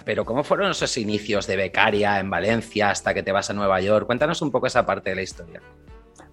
Pero 0.04 0.24
¿cómo 0.24 0.42
fueron 0.42 0.70
esos 0.70 0.96
inicios 0.98 1.46
de 1.46 1.56
becaria 1.56 2.18
en 2.18 2.28
Valencia 2.28 2.90
hasta 2.90 3.14
que 3.14 3.22
te 3.22 3.32
vas 3.32 3.50
a 3.50 3.54
Nueva 3.54 3.80
York? 3.80 4.06
Cuéntanos 4.06 4.42
un 4.42 4.50
poco 4.50 4.66
esa 4.66 4.84
parte 4.84 5.10
de 5.10 5.16
la 5.16 5.22
historia. 5.22 5.62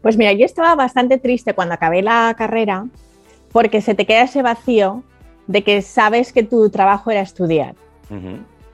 Pues 0.02 0.18
mira, 0.18 0.34
yo 0.34 0.46
estaba 0.46 0.76
bastante 0.76 1.18
triste 1.18 1.54
cuando 1.54 1.76
acabé 1.76 2.02
la 2.02 2.34
carrera 2.38 2.86
porque 3.52 3.82
se 3.82 3.96
te 3.96 4.06
queda 4.06 4.24
ese 4.24 4.42
vacío 4.42 5.04
de 5.50 5.64
que 5.64 5.82
sabes 5.82 6.32
que 6.32 6.44
tu 6.44 6.70
trabajo 6.70 7.10
era 7.10 7.22
estudiar. 7.22 7.74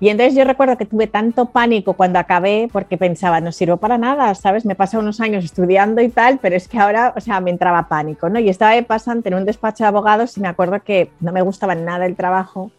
Y 0.02 0.10
entonces 0.10 0.36
yo 0.36 0.44
recuerdo 0.44 0.78
que 0.78 0.86
tuve 0.86 1.08
tanto 1.08 1.46
pánico 1.46 1.94
cuando 1.94 2.20
acabé 2.20 2.68
porque 2.70 2.98
pensaba, 2.98 3.40
no 3.40 3.54
sirvo 3.54 3.78
para 3.78 3.98
nada, 3.98 4.36
¿sabes? 4.36 4.66
Me 4.66 4.76
pasado 4.76 5.02
unos 5.02 5.22
años 5.22 5.46
estudiando 5.46 6.02
y 6.02 6.10
tal, 6.10 6.38
pero 6.42 6.58
es 6.58 6.68
que 6.68 6.78
ahora, 6.78 7.14
o 7.16 7.22
sea, 7.22 7.40
me 7.40 7.50
entraba 7.50 7.88
pánico, 7.88 8.28
¿no? 8.28 8.40
Y 8.40 8.50
estaba 8.50 8.74
de 8.74 8.84
pasante 8.84 9.30
en 9.30 9.36
un 9.36 9.46
despacho 9.46 9.86
de 9.86 9.88
abogados 9.88 10.38
y 10.38 10.42
me 10.42 10.50
acuerdo 10.50 10.84
que 10.84 11.12
no 11.22 11.32
me 11.32 11.42
gustaba 11.42 11.76
nada 11.76 12.06
el 12.06 12.18
trabajo 12.18 12.72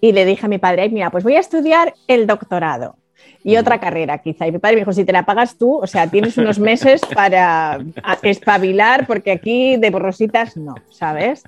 y 0.00 0.12
le 0.12 0.24
dije 0.24 0.46
a 0.46 0.48
mi 0.48 0.58
padre, 0.58 0.82
"Ay, 0.82 0.90
mira, 0.90 1.10
pues 1.10 1.24
voy 1.24 1.34
a 1.34 1.40
estudiar 1.40 1.94
el 2.06 2.28
doctorado. 2.28 2.94
Y 3.44 3.56
otra 3.56 3.80
carrera 3.80 4.18
quizá. 4.18 4.46
Y 4.46 4.52
mi 4.52 4.58
padre 4.58 4.76
me 4.76 4.80
dijo, 4.82 4.92
si 4.92 5.04
te 5.04 5.12
la 5.12 5.24
pagas 5.24 5.56
tú, 5.56 5.76
o 5.78 5.86
sea, 5.86 6.06
tienes 6.06 6.36
unos 6.38 6.58
meses 6.58 7.00
para 7.14 7.80
espabilar 8.22 9.06
porque 9.06 9.32
aquí 9.32 9.76
de 9.76 9.90
borrositas 9.90 10.56
no, 10.56 10.74
¿sabes? 10.90 11.42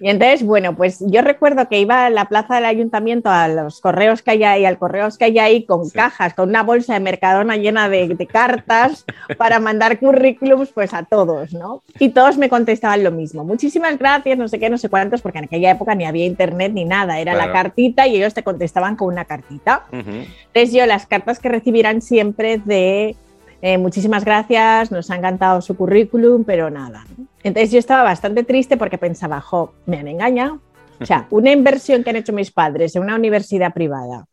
Y 0.00 0.08
entonces, 0.08 0.42
bueno, 0.42 0.74
pues 0.74 0.98
yo 1.06 1.22
recuerdo 1.22 1.68
que 1.68 1.78
iba 1.78 2.06
a 2.06 2.10
la 2.10 2.24
plaza 2.26 2.56
del 2.56 2.64
ayuntamiento 2.64 3.30
a 3.30 3.46
los 3.48 3.80
correos 3.80 4.22
que 4.22 4.32
hay 4.32 4.44
ahí, 4.44 4.64
al 4.64 4.78
correos 4.78 5.18
que 5.18 5.26
hay 5.26 5.38
ahí 5.38 5.64
con 5.64 5.88
cajas, 5.90 6.34
con 6.34 6.48
una 6.48 6.62
bolsa 6.62 6.94
de 6.94 7.00
Mercadona 7.00 7.56
llena 7.56 7.88
de, 7.88 8.08
de 8.08 8.26
cartas 8.26 9.04
para 9.36 9.60
mandar 9.60 9.98
currículums 9.98 10.70
pues 10.72 10.92
a 10.94 11.04
todos, 11.04 11.52
¿no? 11.52 11.82
Y 11.98 12.08
todos 12.10 12.38
me 12.38 12.48
contestaban 12.48 13.04
lo 13.04 13.10
mismo. 13.12 13.44
Muchísimas 13.44 13.98
gracias, 13.98 14.36
no 14.38 14.48
sé 14.48 14.58
qué, 14.58 14.70
no 14.70 14.78
sé 14.78 14.88
cuántos, 14.88 15.20
porque 15.20 15.38
en 15.38 15.44
aquella 15.44 15.70
época 15.70 15.94
ni 15.94 16.06
había 16.06 16.26
internet 16.26 16.72
ni 16.72 16.84
nada, 16.84 17.20
era 17.20 17.34
la 17.34 17.44
Claro. 17.50 17.52
cartita 17.52 18.06
y 18.06 18.16
ellos 18.16 18.34
te 18.34 18.42
contestaban 18.42 18.96
con 18.96 19.08
una 19.08 19.24
cartita. 19.24 19.84
Ujú. 19.92 20.24
Entonces 20.52 20.72
yo 20.72 20.86
las 20.86 21.06
cartas 21.06 21.19
que 21.38 21.48
recibirán 21.48 22.02
siempre 22.02 22.58
de 22.58 23.16
eh, 23.62 23.78
muchísimas 23.78 24.24
gracias, 24.24 24.90
nos 24.90 25.10
ha 25.10 25.16
encantado 25.16 25.60
su 25.60 25.76
currículum, 25.76 26.44
pero 26.44 26.70
nada. 26.70 27.04
Entonces 27.42 27.70
yo 27.70 27.78
estaba 27.78 28.02
bastante 28.02 28.42
triste 28.42 28.76
porque 28.76 28.98
pensaba, 28.98 29.40
jo, 29.40 29.74
me 29.86 29.98
han 29.98 30.08
engañado. 30.08 30.60
O 30.98 31.06
sea, 31.06 31.26
una 31.30 31.52
inversión 31.52 32.02
que 32.02 32.10
han 32.10 32.16
hecho 32.16 32.32
mis 32.32 32.50
padres 32.50 32.96
en 32.96 33.02
una 33.02 33.16
universidad 33.16 33.72
privada 33.74 34.26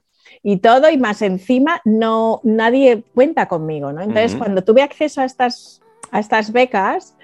y 0.43 0.57
todo, 0.57 0.89
y 0.89 0.97
más 0.97 1.21
encima, 1.21 1.81
no, 1.83 2.39
nadie 2.43 3.03
cuenta 3.13 3.47
conmigo, 3.47 3.91
¿no? 3.91 4.01
Entonces, 4.01 4.31
Ujú. 4.31 4.39
cuando 4.39 4.63
tuve 4.63 4.81
acceso 4.81 5.21
a 5.21 5.25
estas, 5.25 5.81
a 6.11 6.19
estas 6.19 6.51
becas, 6.51 7.15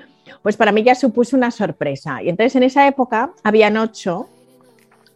pues 0.41 0.58
para 0.58 0.71
mí 0.71 0.84
ya 0.84 0.95
supuso 0.95 1.38
una 1.38 1.52
sorpresa. 1.52 2.21
Y 2.21 2.30
entonces 2.30 2.56
en 2.56 2.63
esa 2.63 2.88
época 2.88 3.32
habían 3.43 3.78
ocho 3.78 4.28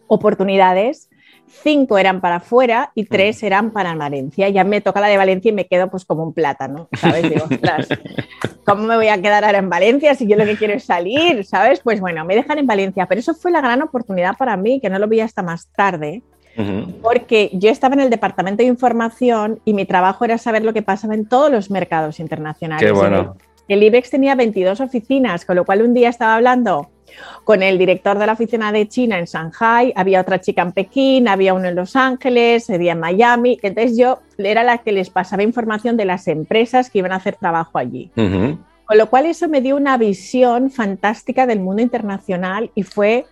oportunidades, 0.08 1.10
cinco 1.48 1.98
eran 1.98 2.22
para 2.22 2.38
afuera 2.38 2.92
y 2.96 3.06
tres 3.06 3.42
eran 3.44 3.72
para 3.72 3.96
Valencia. 3.96 4.50
Ya 4.50 4.64
me 4.64 4.82
toca 4.82 5.02
la 5.02 5.08
de 5.08 5.18
Valencia 5.18 5.50
y 5.50 5.54
me 5.54 5.68
quedo 5.68 5.90
pues 5.90 6.06
como 6.06 6.24
un 6.24 6.34
plátano, 6.34 6.88
¿sabes? 6.94 7.30
Digo, 7.30 7.46
¿cómo 8.66 8.84
me 8.84 8.96
voy 8.96 9.08
a 9.08 9.22
quedar 9.22 9.44
ahora 9.44 9.60
en 9.60 9.70
Valencia 9.70 10.16
si 10.16 10.28
yo 10.28 10.36
lo 10.36 10.46
que 10.46 10.58
quiero 10.58 10.74
es 10.74 10.86
salir, 10.86 11.46
¿sabes? 11.46 11.80
Pues 11.82 12.00
bueno, 12.00 12.26
me 12.26 12.36
dejan 12.36 12.60
en 12.60 12.68
Valencia, 12.68 13.06
pero 13.06 13.20
eso 13.20 13.34
fue 13.34 13.52
la 13.52 13.62
gran 13.62 13.82
oportunidad 13.82 14.38
para 14.38 14.58
mí, 14.58 14.80
que 14.80 14.90
no 14.90 15.00
lo 15.00 15.08
vi 15.08 15.22
hasta 15.22 15.42
más 15.42 15.68
tarde, 15.76 16.22
porque 17.04 17.52
yo 17.54 17.70
estaba 17.70 17.94
en 17.94 18.02
el 18.02 18.10
departamento 18.10 18.64
de 18.64 18.70
información 18.70 19.60
y 19.64 19.74
mi 19.74 19.86
trabajo 19.86 20.26
era 20.26 20.40
saber 20.40 20.64
lo 20.64 20.74
que 20.74 20.82
pasaba 20.82 21.14
en 21.14 21.28
todos 21.28 21.52
los 21.52 21.70
mercados 21.70 22.20
internacionales. 22.20 22.84
Qué 22.84 22.92
bueno. 22.92 23.36
El 23.68 23.84
IBEX 23.84 24.10
tenía 24.10 24.34
22 24.34 24.80
oficinas, 24.80 25.46
con 25.46 25.58
lo 25.58 25.66
cual 25.66 25.82
un 25.82 25.94
día 25.94 26.10
estaba 26.10 26.36
hablando 26.36 26.90
con 27.44 27.64
el 27.64 27.78
director 27.78 28.18
de 28.18 28.26
la 28.26 28.34
oficina 28.34 28.72
de 28.72 28.88
China 28.88 29.18
en 29.18 29.26
Shanghai, 29.26 29.94
había 29.96 30.22
otra 30.22 30.40
chica 30.40 30.62
en 30.62 30.72
Pekín, 30.72 31.28
había 31.28 31.54
uno 31.54 31.68
en 31.68 31.76
Los 31.76 31.96
Ángeles, 31.96 32.70
había 32.70 32.92
en 32.92 33.00
Miami. 33.00 33.60
Entonces 33.62 33.98
yo 33.98 34.20
era 34.38 34.64
la 34.64 34.80
que 34.80 34.92
les 34.92 35.10
pasaba 35.10 35.44
información 35.44 35.98
de 35.98 36.06
las 36.06 36.28
empresas 36.28 36.90
que 36.90 37.00
iban 37.00 37.12
a 37.12 37.16
hacer 37.16 37.36
trabajo 37.36 37.78
allí. 37.78 38.12
Con 38.16 38.98
lo 38.98 39.10
cual 39.10 39.26
eso 39.26 39.50
me 39.50 39.62
dio 39.62 39.76
una 39.76 39.98
visión 39.98 40.72
fantástica 40.72 41.46
del 41.46 41.60
mundo 41.60 41.82
internacional 41.82 42.72
y 42.74 42.84
fue, 42.84 43.26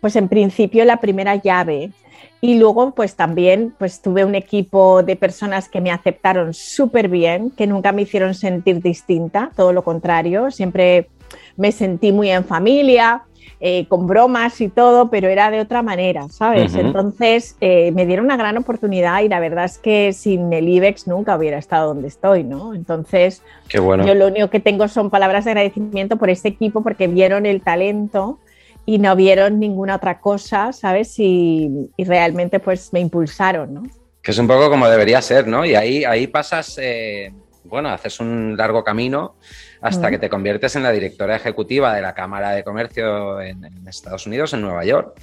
pues 0.00 0.16
en 0.16 0.28
principio, 0.28 0.84
la 0.84 0.98
primera 0.98 1.36
llave. 1.36 1.92
Y 2.40 2.58
luego, 2.58 2.92
pues 2.94 3.16
también, 3.16 3.74
pues 3.78 4.00
tuve 4.00 4.24
un 4.24 4.36
equipo 4.36 5.02
de 5.02 5.16
personas 5.16 5.68
que 5.68 5.80
me 5.80 5.90
aceptaron 5.90 6.54
súper 6.54 7.08
bien, 7.08 7.50
que 7.50 7.66
nunca 7.66 7.90
me 7.90 8.02
hicieron 8.02 8.34
sentir 8.34 8.80
distinta, 8.80 9.50
todo 9.56 9.72
lo 9.72 9.82
contrario, 9.82 10.50
siempre 10.52 11.08
me 11.56 11.72
sentí 11.72 12.12
muy 12.12 12.30
en 12.30 12.44
familia, 12.44 13.24
eh, 13.60 13.86
con 13.88 14.06
bromas 14.06 14.60
y 14.60 14.68
todo, 14.68 15.10
pero 15.10 15.28
era 15.28 15.50
de 15.50 15.60
otra 15.60 15.82
manera, 15.82 16.28
¿sabes? 16.28 16.76
Entonces 16.76 17.56
eh, 17.60 17.90
me 17.90 18.06
dieron 18.06 18.26
una 18.26 18.36
gran 18.36 18.56
oportunidad 18.56 19.20
y 19.22 19.28
la 19.28 19.40
verdad 19.40 19.64
es 19.64 19.78
que 19.78 20.12
sin 20.12 20.52
el 20.52 20.68
IBEX 20.68 21.08
nunca 21.08 21.36
hubiera 21.36 21.58
estado 21.58 21.88
donde 21.88 22.06
estoy, 22.06 22.44
¿no? 22.44 22.72
Entonces... 22.72 23.42
Qué 23.68 23.80
bueno. 23.80 24.06
Yo 24.06 24.14
lo 24.14 24.28
único 24.28 24.48
que 24.48 24.60
tengo 24.60 24.86
son 24.86 25.10
palabras 25.10 25.44
de 25.44 25.50
agradecimiento 25.50 26.18
por 26.18 26.30
este 26.30 26.48
equipo 26.48 26.84
porque 26.84 27.08
vieron 27.08 27.46
el 27.46 27.60
talento 27.60 28.38
y 28.86 28.98
no 28.98 29.16
vieron 29.16 29.58
ninguna 29.58 29.96
otra 29.96 30.20
cosa, 30.20 30.72
¿sabes? 30.72 31.18
Y, 31.18 31.90
y 31.96 32.04
realmente 32.04 32.60
pues 32.60 32.92
me 32.92 33.00
impulsaron, 33.00 33.74
¿no? 33.74 33.82
Que 34.22 34.30
es 34.30 34.38
un 34.38 34.46
poco 34.46 34.70
como 34.70 34.88
debería 34.88 35.20
ser, 35.20 35.48
¿no? 35.48 35.64
Y 35.64 35.74
ahí, 35.74 36.04
ahí 36.04 36.28
pasas, 36.28 36.78
eh, 36.80 37.32
bueno, 37.68 37.90
haces 37.90 38.20
un 38.20 38.56
largo 38.56 38.82
camino 38.82 39.36
hasta 39.80 40.10
que 40.10 40.18
te 40.18 40.28
conviertes 40.28 40.74
en 40.76 40.82
la 40.82 40.90
directora 40.90 41.36
ejecutiva 41.36 41.94
de 41.94 42.02
la 42.02 42.14
Cámara 42.14 42.50
de 42.50 42.64
Comercio 42.64 43.40
en, 43.40 43.64
en 43.64 43.86
Estados 43.86 44.26
Unidos, 44.26 44.52
en 44.54 44.62
Nueva 44.62 44.84
York. 44.84 45.14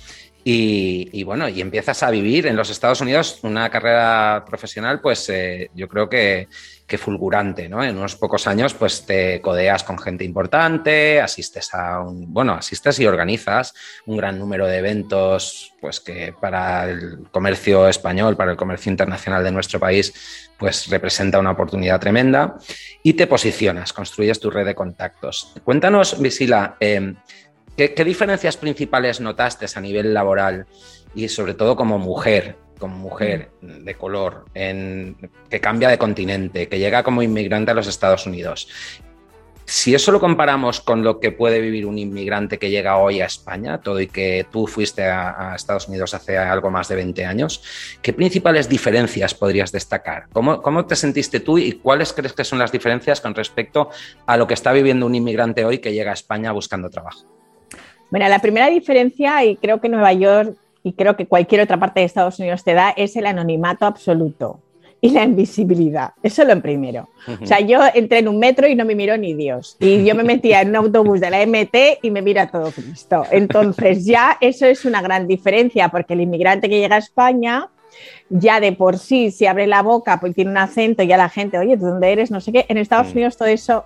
Y, 0.47 1.23
bueno, 1.23 1.49
y 1.49 1.59
empiezas 1.59 2.03
a 2.03 2.11
vivir 2.11 2.45
en 2.45 2.55
los 2.55 2.69
Estados 2.69 3.01
Unidos 3.01 3.39
una 3.41 3.67
carrera 3.71 4.45
profesional, 4.47 5.01
pues 5.01 5.27
eh, 5.29 5.71
yo 5.73 5.87
creo 5.87 6.07
que, 6.07 6.47
fulgurante, 6.99 7.67
¿no? 7.67 7.83
En 7.83 7.97
unos 7.97 8.15
pocos 8.15 8.45
años, 8.45 8.75
pues 8.75 9.07
te 9.07 9.41
codeas 9.41 9.83
con 9.83 9.97
gente 9.97 10.23
importante, 10.23 11.19
asistes 11.19 11.73
a 11.73 11.99
un, 11.99 12.31
bueno, 12.31 12.53
asistes 12.53 12.99
y 12.99 13.07
organizas 13.07 13.73
un 14.05 14.17
gran 14.17 14.37
número 14.37 14.67
de 14.67 14.77
eventos, 14.77 15.73
pues 15.81 15.99
que 15.99 16.33
para 16.39 16.89
el 16.91 17.27
comercio 17.31 17.89
español, 17.89 18.37
para 18.37 18.51
el 18.51 18.57
comercio 18.57 18.91
internacional 18.91 19.43
de 19.43 19.51
nuestro 19.51 19.79
país, 19.79 20.13
pues 20.57 20.87
representa 20.87 21.39
una 21.39 21.51
oportunidad 21.51 21.99
tremenda 21.99 22.55
y 23.01 23.13
te 23.13 23.25
posicionas, 23.25 23.91
construyes 23.91 24.39
tu 24.39 24.51
red 24.51 24.65
de 24.65 24.75
contactos. 24.75 25.53
Cuéntanos, 25.63 26.21
Visila, 26.21 26.77
eh, 26.79 27.15
¿qué, 27.75 27.93
¿qué 27.93 28.03
diferencias 28.03 28.57
principales 28.57 29.21
notaste 29.21 29.65
a 29.73 29.81
nivel 29.81 30.13
laboral 30.13 30.65
y 31.13 31.27
sobre 31.29 31.53
todo 31.53 31.75
como 31.75 31.99
mujer? 31.99 32.55
como 32.79 32.97
mujer 32.97 33.51
de 33.61 33.95
color, 33.95 34.45
que 34.53 35.59
cambia 35.61 35.89
de 35.89 35.97
continente, 35.97 36.67
que 36.67 36.79
llega 36.79 37.03
como 37.03 37.23
inmigrante 37.23 37.71
a 37.71 37.73
los 37.73 37.87
Estados 37.87 38.25
Unidos. 38.25 38.67
Si 39.67 39.95
eso 39.95 40.11
lo 40.11 40.19
comparamos 40.19 40.79
con 40.79 41.03
lo 41.03 41.19
que 41.19 41.31
puede 41.31 41.59
vivir 41.59 41.87
un 41.87 41.97
inmigrante 41.97 42.59
que 42.59 42.69
llega 42.69 42.97
hoy 42.97 43.21
a 43.21 43.25
España, 43.25 43.81
todo 43.81 43.99
y 43.99 44.05
que 44.05 44.45
tú 44.51 44.67
fuiste 44.67 45.05
a, 45.05 45.53
a 45.53 45.55
Estados 45.55 45.87
Unidos 45.87 46.13
hace 46.13 46.37
algo 46.37 46.69
más 46.69 46.87
de 46.87 46.95
20 46.95 47.25
años, 47.25 47.63
¿qué 48.03 48.13
principales 48.13 48.69
diferencias 48.69 49.33
podrías 49.33 49.71
destacar? 49.71 50.27
¿Cómo, 50.31 50.61
¿Cómo, 50.61 50.85
te 50.85 50.95
sentiste 50.95 51.39
tú 51.39 51.57
y 51.57 51.71
cuáles 51.71 52.13
crees 52.13 52.33
que 52.33 52.43
son 52.43 52.59
las 52.59 52.71
diferencias 52.71 53.21
con 53.21 53.33
respecto 53.33 53.89
a 54.27 54.37
lo 54.37 54.45
que 54.45 54.53
está 54.53 54.71
viviendo 54.71 55.07
un 55.07 55.15
inmigrante 55.15 55.65
hoy 55.65 55.79
que 55.79 55.93
llega 55.93 56.11
a 56.11 56.13
España 56.13 56.51
buscando 56.51 56.91
trabajo? 56.91 57.34
Bueno, 58.15 58.29
la 58.29 58.39
primera 58.39 58.69
diferencia, 58.69 59.43
y 59.43 59.57
creo 59.57 59.81
que 59.81 59.89
Nueva 59.89 60.13
York 60.13 60.55
y 60.83 60.93
creo 60.93 61.17
que 61.17 61.25
cualquier 61.25 61.59
otra 61.59 61.77
parte 61.77 61.99
de 61.99 62.05
Estados 62.05 62.39
Unidos 62.39 62.63
te 62.63 62.73
da, 62.73 62.91
es 62.91 63.17
el 63.17 63.25
anonimato 63.25 63.85
absoluto 63.85 64.61
y 65.01 65.09
la 65.09 65.25
invisibilidad. 65.25 66.13
Eso 66.23 66.43
es 66.43 66.47
lo 66.47 66.61
primero. 66.61 67.09
O 67.41 67.45
sea, 67.45 67.59
yo 67.59 67.81
entré 67.93 68.19
en 68.19 68.29
un 68.29 68.39
metro 68.39 68.69
y 68.69 68.75
no 68.75 68.85
me 68.85 68.95
miró 68.95 69.17
ni 69.17 69.33
Dios. 69.33 69.75
Y 69.81 70.05
yo 70.05 70.15
me 70.15 70.23
metía 70.23 70.61
en 70.61 70.69
un 70.69 70.77
autobús 70.77 71.19
de 71.19 71.29
la 71.29 71.45
MT 71.45 71.99
y 72.03 72.09
me 72.09 72.21
mira 72.21 72.49
todo 72.49 72.71
Cristo. 72.71 73.25
Entonces 73.31 74.05
ya 74.05 74.37
eso 74.39 74.65
es 74.65 74.85
una 74.85 75.01
gran 75.01 75.27
diferencia 75.27 75.89
porque 75.89 76.13
el 76.13 76.21
inmigrante 76.21 76.69
que 76.69 76.79
llega 76.79 76.95
a 76.95 76.99
España 76.99 77.67
ya 78.29 78.61
de 78.61 78.71
por 78.71 78.97
sí, 78.97 79.29
si 79.29 79.45
abre 79.45 79.67
la 79.67 79.81
boca, 79.81 80.21
pues 80.21 80.33
tiene 80.33 80.51
un 80.51 80.57
acento 80.57 81.03
y 81.03 81.07
ya 81.07 81.17
la 81.17 81.27
gente, 81.27 81.57
oye, 81.57 81.75
¿de 81.75 81.85
dónde 81.85 82.13
eres? 82.13 82.31
No 82.31 82.39
sé 82.39 82.53
qué. 82.53 82.65
En 82.69 82.77
Estados 82.77 83.11
Unidos 83.11 83.35
todo 83.35 83.49
eso 83.49 83.83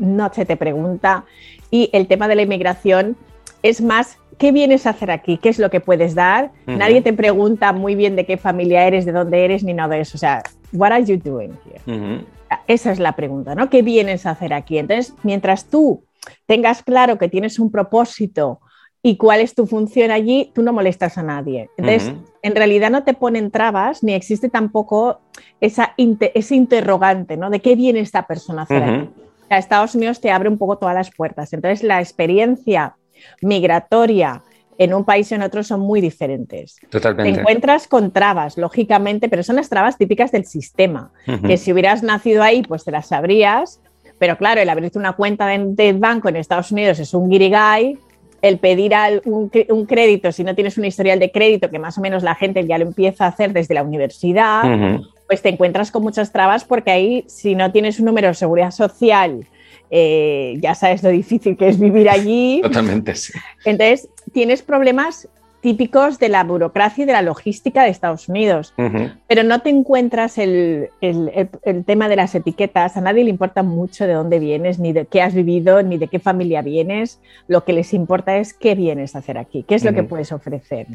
no 0.00 0.32
se 0.32 0.46
te 0.46 0.56
pregunta. 0.56 1.26
Y 1.70 1.90
el 1.92 2.06
tema 2.06 2.26
de 2.26 2.36
la 2.36 2.42
inmigración 2.42 3.18
es 3.62 3.80
más 3.80 4.18
¿qué 4.38 4.52
vienes 4.52 4.86
a 4.86 4.90
hacer 4.90 5.10
aquí? 5.10 5.38
¿Qué 5.38 5.48
es 5.48 5.58
lo 5.58 5.70
que 5.70 5.80
puedes 5.80 6.14
dar? 6.14 6.52
Uh 6.66 6.72
-huh. 6.72 6.78
Nadie 6.78 7.02
te 7.02 7.12
pregunta 7.12 7.72
muy 7.72 7.94
bien 7.94 8.16
de 8.16 8.26
qué 8.26 8.36
familia 8.36 8.86
eres, 8.86 9.04
de 9.04 9.12
dónde 9.12 9.44
eres, 9.44 9.62
ni 9.62 9.72
nada 9.72 9.94
de 9.94 10.02
eso. 10.02 10.16
O 10.16 10.18
sea, 10.18 10.42
what 10.72 10.92
are 10.92 11.04
you 11.04 11.16
doing 11.16 11.52
here? 11.64 11.80
Uh 11.86 12.02
-huh. 12.02 12.24
Esa 12.66 12.92
es 12.92 12.98
la 12.98 13.12
pregunta, 13.12 13.54
¿no? 13.54 13.68
¿Qué 13.68 13.82
vienes 13.82 14.26
a 14.26 14.30
hacer 14.30 14.52
aquí? 14.52 14.78
Entonces, 14.78 15.14
mientras 15.22 15.66
tú 15.66 16.04
tengas 16.46 16.82
claro 16.82 17.18
que 17.18 17.28
tienes 17.28 17.58
un 17.58 17.70
propósito 17.70 18.60
y 19.02 19.16
cuál 19.16 19.40
es 19.40 19.54
tu 19.54 19.66
función 19.66 20.10
allí, 20.10 20.50
tú 20.54 20.62
no 20.62 20.72
molestas 20.72 21.18
a 21.18 21.22
nadie. 21.22 21.70
Entonces, 21.76 22.08
uh 22.08 22.12
-huh. 22.12 22.24
en 22.42 22.54
realidad 22.54 22.90
no 22.90 23.02
te 23.02 23.14
ponen 23.14 23.50
trabas, 23.50 24.02
ni 24.02 24.14
existe 24.14 24.48
tampoco 24.48 25.20
esa 25.60 25.92
inter 25.96 26.30
ese 26.34 26.54
interrogante, 26.54 27.36
¿no? 27.36 27.50
De 27.50 27.60
qué 27.60 27.74
viene 27.74 28.00
esta 28.00 28.26
persona 28.26 28.62
a 28.62 28.64
hacer 28.64 28.82
aquí. 28.82 29.08
O 29.44 29.48
sea, 29.48 29.58
Estados 29.58 29.94
Unidos 29.94 30.20
te 30.20 30.30
abre 30.30 30.48
un 30.48 30.58
poco 30.58 30.76
todas 30.76 30.94
las 30.94 31.10
puertas. 31.10 31.52
Entonces, 31.52 31.84
la 31.84 32.00
experiencia 32.00 32.96
migratoria 33.42 34.42
en 34.78 34.94
un 34.94 35.04
país 35.04 35.30
y 35.30 35.34
en 35.34 35.42
otro 35.42 35.62
son 35.62 35.80
muy 35.80 36.00
diferentes. 36.00 36.78
Totalmente. 36.90 37.32
Te 37.32 37.40
encuentras 37.40 37.88
con 37.88 38.10
trabas, 38.10 38.58
lógicamente, 38.58 39.28
pero 39.28 39.42
son 39.42 39.56
las 39.56 39.68
trabas 39.68 39.96
típicas 39.96 40.32
del 40.32 40.44
sistema, 40.44 41.10
uh 41.26 41.32
-huh. 41.32 41.46
que 41.46 41.56
si 41.56 41.72
hubieras 41.72 42.02
nacido 42.02 42.42
ahí, 42.42 42.62
pues 42.62 42.84
te 42.84 42.90
las 42.90 43.06
sabrías, 43.06 43.80
pero 44.18 44.36
claro, 44.36 44.60
el 44.60 44.68
abrirte 44.68 44.98
una 44.98 45.12
cuenta 45.12 45.46
de, 45.46 45.64
de 45.68 45.92
banco 45.92 46.28
en 46.28 46.36
Estados 46.36 46.72
Unidos 46.72 46.98
es 46.98 47.14
un 47.14 47.28
guirigay, 47.28 47.98
el 48.42 48.58
pedir 48.58 48.94
al, 48.94 49.22
un, 49.24 49.50
un, 49.70 49.86
crédito, 49.86 50.30
si 50.30 50.44
no 50.44 50.54
tienes 50.54 50.76
un 50.78 50.84
historial 50.84 51.18
de 51.18 51.30
crédito, 51.30 51.70
que 51.70 51.78
más 51.78 51.96
o 51.98 52.00
menos 52.00 52.22
la 52.22 52.34
gente 52.34 52.66
ya 52.66 52.78
lo 52.78 52.86
empieza 52.86 53.24
a 53.24 53.28
hacer 53.28 53.52
desde 53.52 53.74
la 53.74 53.82
universidad, 53.82 54.64
uh 54.64 54.68
-huh. 54.68 55.10
pues 55.26 55.42
te 55.42 55.48
encuentras 55.48 55.90
con 55.90 56.02
muchas 56.02 56.32
trabas 56.32 56.64
porque 56.64 56.90
ahí, 56.90 57.24
si 57.28 57.54
no 57.54 57.72
tienes 57.72 57.98
un 57.98 58.06
número 58.06 58.28
de 58.28 58.34
seguridad 58.34 58.70
social, 58.70 59.46
eh, 59.90 60.56
ya 60.60 60.74
sabes 60.74 61.02
lo 61.02 61.10
difícil 61.10 61.56
que 61.56 61.68
es 61.68 61.78
vivir 61.78 62.08
allí. 62.08 62.60
Totalmente, 62.62 63.14
sí. 63.14 63.32
Entonces, 63.64 64.08
tienes 64.32 64.62
problemas, 64.62 65.28
típicos 65.62 66.20
de 66.20 66.28
la 66.28 66.44
burocracia 66.44 67.02
y 67.02 67.06
de 67.06 67.12
la 67.12 67.22
logística 67.22 67.82
de 67.82 67.88
Estados 67.88 68.28
Unidos. 68.28 68.72
Ujú. 68.78 69.10
Pero 69.26 69.42
no 69.42 69.62
te 69.62 69.70
encuentras 69.70 70.38
el, 70.38 70.90
el- 71.00 71.30
el- 71.34 71.48
el 71.64 71.84
tema 71.84 72.08
de 72.08 72.14
las 72.14 72.34
etiquetas. 72.36 72.96
A 72.96 73.00
nadie 73.00 73.24
le 73.24 73.30
importa 73.30 73.64
mucho 73.64 74.06
de 74.06 74.12
dónde 74.12 74.38
vienes, 74.38 74.78
ni 74.78 74.92
de 74.92 75.06
qué 75.06 75.22
has 75.22 75.34
vivido, 75.34 75.82
ni 75.82 75.98
de 75.98 76.06
qué 76.06 76.20
familia 76.20 76.62
vienes. 76.62 77.18
Lo 77.48 77.64
que 77.64 77.72
les 77.72 77.94
importa 77.94 78.36
es 78.36 78.54
qué 78.54 78.76
vienes 78.76 79.16
a 79.16 79.18
hacer 79.18 79.38
aquí, 79.38 79.64
qué 79.66 79.74
es 79.74 79.82
lo 79.84 79.92
que 79.92 80.04
puedes 80.04 80.30
ofrecer. 80.30 80.86